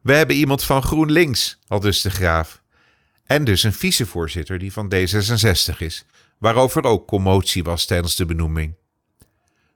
We 0.00 0.12
hebben 0.12 0.36
iemand 0.36 0.64
van 0.64 0.82
GroenLinks, 0.82 1.58
al 1.66 1.80
dus 1.80 2.00
de 2.00 2.10
graaf. 2.10 2.62
En 3.24 3.44
dus 3.44 3.62
een 3.62 3.72
vicevoorzitter 3.72 4.58
die 4.58 4.72
van 4.72 4.92
D66 4.94 5.76
is, 5.78 6.04
waarover 6.38 6.84
ook 6.84 7.06
commotie 7.06 7.64
was 7.64 7.84
tijdens 7.84 8.16
de 8.16 8.26
benoeming. 8.26 8.74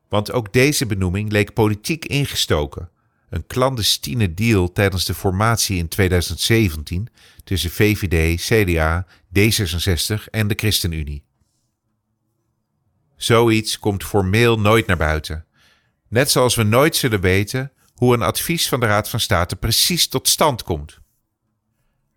Want 0.09 0.33
ook 0.33 0.53
deze 0.53 0.87
benoeming 0.87 1.33
leek 1.33 1.53
politiek 1.53 2.05
ingestoken. 2.05 2.91
Een 3.29 3.47
clandestine 3.47 4.35
deal 4.35 4.73
tijdens 4.73 5.05
de 5.05 5.15
formatie 5.15 5.79
in 5.79 5.89
2017 5.89 7.09
tussen 7.45 7.71
VVD, 7.71 8.41
CDA, 8.41 9.07
D66 9.39 10.25
en 10.31 10.49
de 10.49 10.55
ChristenUnie. 10.57 11.25
Zoiets 13.21 13.79
komt 13.79 14.05
formeel 14.05 14.61
nooit 14.61 14.87
naar 14.87 14.97
buiten. 14.97 15.47
Net 16.09 16.31
zoals 16.31 16.55
we 16.55 16.63
nooit 16.63 16.97
zullen 16.97 17.21
weten 17.21 17.73
hoe 17.95 18.15
een 18.15 18.23
advies 18.23 18.69
van 18.69 18.81
de 18.81 18.87
Raad 18.87 19.09
van 19.09 19.21
State 19.21 19.57
precies 19.57 20.09
tot 20.09 20.29
stand 20.29 20.63
komt. 20.63 20.99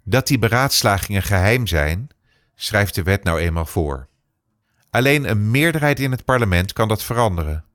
Dat 0.03 0.27
die 0.27 0.39
beraadslagingen 0.39 1.23
geheim 1.23 1.67
zijn, 1.67 2.07
schrijft 2.55 2.95
de 2.95 3.03
wet 3.03 3.23
nou 3.23 3.39
eenmaal 3.39 3.65
voor. 3.65 4.07
Alleen 4.89 5.29
een 5.29 5.51
meerderheid 5.51 5.99
in 5.99 6.11
het 6.11 6.25
parlement 6.25 6.73
kan 6.73 6.87
dat 6.87 7.03
veranderen. 7.03 7.65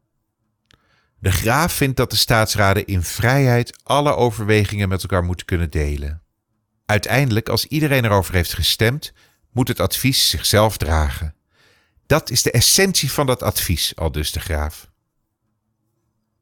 De 1.19 1.33
graaf 1.33 1.73
vindt 1.73 1.97
dat 1.97 2.11
de 2.11 2.17
staatsraden 2.17 2.87
in 2.87 3.03
vrijheid 3.03 3.81
alle 3.83 4.15
overwegingen 4.15 4.89
met 4.89 5.03
elkaar 5.03 5.25
moeten 5.25 5.47
kunnen 5.47 5.71
delen. 5.71 6.23
Uiteindelijk, 6.87 7.49
als 7.49 7.67
iedereen 7.67 8.05
erover 8.05 8.35
heeft 8.35 8.55
gestemd, 8.55 9.13
moet 9.53 9.69
het 9.69 9.81
advies 9.81 10.29
zichzelf 10.29 10.77
dragen. 10.77 11.37
Dat 12.09 12.31
is 12.31 12.43
de 12.43 12.51
essentie 12.51 13.13
van 13.13 13.27
dat 13.27 13.43
advies, 13.43 13.97
al 13.97 14.13
dus 14.13 14.33
de 14.33 14.41
graaf. 14.41 14.91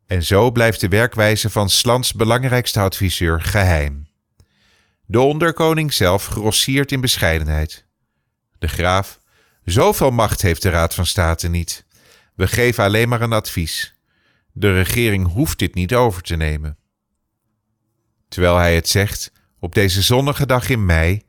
En 0.07 0.23
zo 0.23 0.51
blijft 0.51 0.81
de 0.81 0.89
werkwijze 0.89 1.51
van 1.51 1.71
Slans 1.71 2.13
belangrijkste 2.13 2.81
adviseur 2.81 3.41
geheim. 3.43 4.09
De 5.07 5.21
onderkoning 5.21 5.93
zelf 5.93 6.27
grossiert 6.27 6.93
in 6.93 7.01
bescheidenheid. 7.01 7.85
De 8.59 8.69
graaf, 8.69 9.19
zoveel 9.65 10.11
macht 10.11 10.43
heeft 10.43 10.63
de 10.63 10.71
Raad 10.71 10.95
van 10.95 11.07
State 11.07 11.49
niet. 11.49 11.87
We 12.35 12.47
geven 12.47 12.85
alleen 12.85 13.09
maar 13.09 13.21
een 13.21 13.33
advies. 13.33 13.95
De 14.53 14.73
regering 14.73 15.33
hoeft 15.33 15.59
dit 15.59 15.75
niet 15.75 15.95
over 15.95 16.23
te 16.23 16.37
nemen. 16.37 16.79
Terwijl 18.29 18.57
hij 18.57 18.75
het 18.75 18.89
zegt, 18.89 19.33
op 19.59 19.75
deze 19.75 20.03
zonnige 20.03 20.47
dag 20.47 20.69
in 20.69 20.87
mei, 20.87 21.23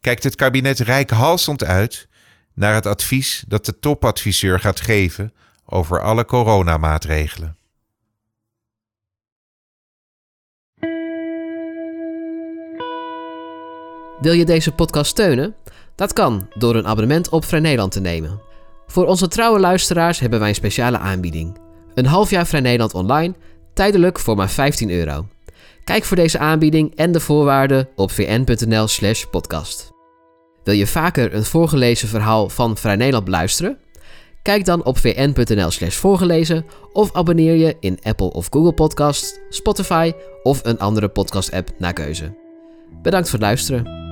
kijkt 0.00 0.22
het 0.22 0.34
kabinet 0.34 0.78
rijkhalsend 0.78 1.64
uit 1.64 2.08
naar 2.54 2.74
het 2.74 2.86
advies 2.86 3.44
dat 3.48 3.64
de 3.64 3.78
topadviseur 3.78 4.60
gaat 4.60 4.80
geven 4.80 5.32
over 5.64 6.02
alle 6.02 6.24
coronamaatregelen. 6.24 7.56
Wil 14.20 14.32
je 14.32 14.44
deze 14.44 14.72
podcast 14.72 15.10
steunen? 15.10 15.54
Dat 15.94 16.12
kan 16.12 16.48
door 16.54 16.74
een 16.74 16.86
abonnement 16.86 17.28
op 17.28 17.44
Vrij 17.44 17.60
Nederland 17.60 17.92
te 17.92 18.00
nemen. 18.00 18.40
Voor 18.86 19.06
onze 19.06 19.28
trouwe 19.28 19.60
luisteraars 19.60 20.18
hebben 20.18 20.38
wij 20.38 20.48
een 20.48 20.54
speciale 20.54 20.98
aanbieding. 20.98 21.58
Een 21.94 22.06
half 22.06 22.30
jaar 22.30 22.46
Vrij 22.46 22.60
Nederland 22.60 22.94
online, 22.94 23.34
tijdelijk 23.74 24.18
voor 24.18 24.36
maar 24.36 24.50
15 24.50 24.90
euro. 24.90 25.26
Kijk 25.84 26.04
voor 26.04 26.16
deze 26.16 26.38
aanbieding 26.38 26.94
en 26.96 27.12
de 27.12 27.20
voorwaarden 27.20 27.88
op 27.96 28.10
vn.nl/podcast. 28.10 29.93
Wil 30.64 30.74
je 30.74 30.86
vaker 30.86 31.34
een 31.34 31.44
voorgelezen 31.44 32.08
verhaal 32.08 32.48
van 32.48 32.76
Vrij 32.76 32.96
Nederland 32.96 33.24
beluisteren? 33.24 33.78
Kijk 34.42 34.64
dan 34.64 34.84
op 34.84 34.98
vn.nl/slash 34.98 35.96
voorgelezen 35.96 36.64
of 36.92 37.12
abonneer 37.12 37.54
je 37.54 37.76
in 37.80 37.98
Apple 38.02 38.32
of 38.32 38.46
Google 38.50 38.72
Podcasts, 38.72 39.38
Spotify 39.48 40.12
of 40.42 40.60
een 40.64 40.78
andere 40.78 41.08
podcast-app 41.08 41.70
naar 41.78 41.92
keuze. 41.92 42.34
Bedankt 43.02 43.30
voor 43.30 43.38
het 43.38 43.48
luisteren. 43.48 44.03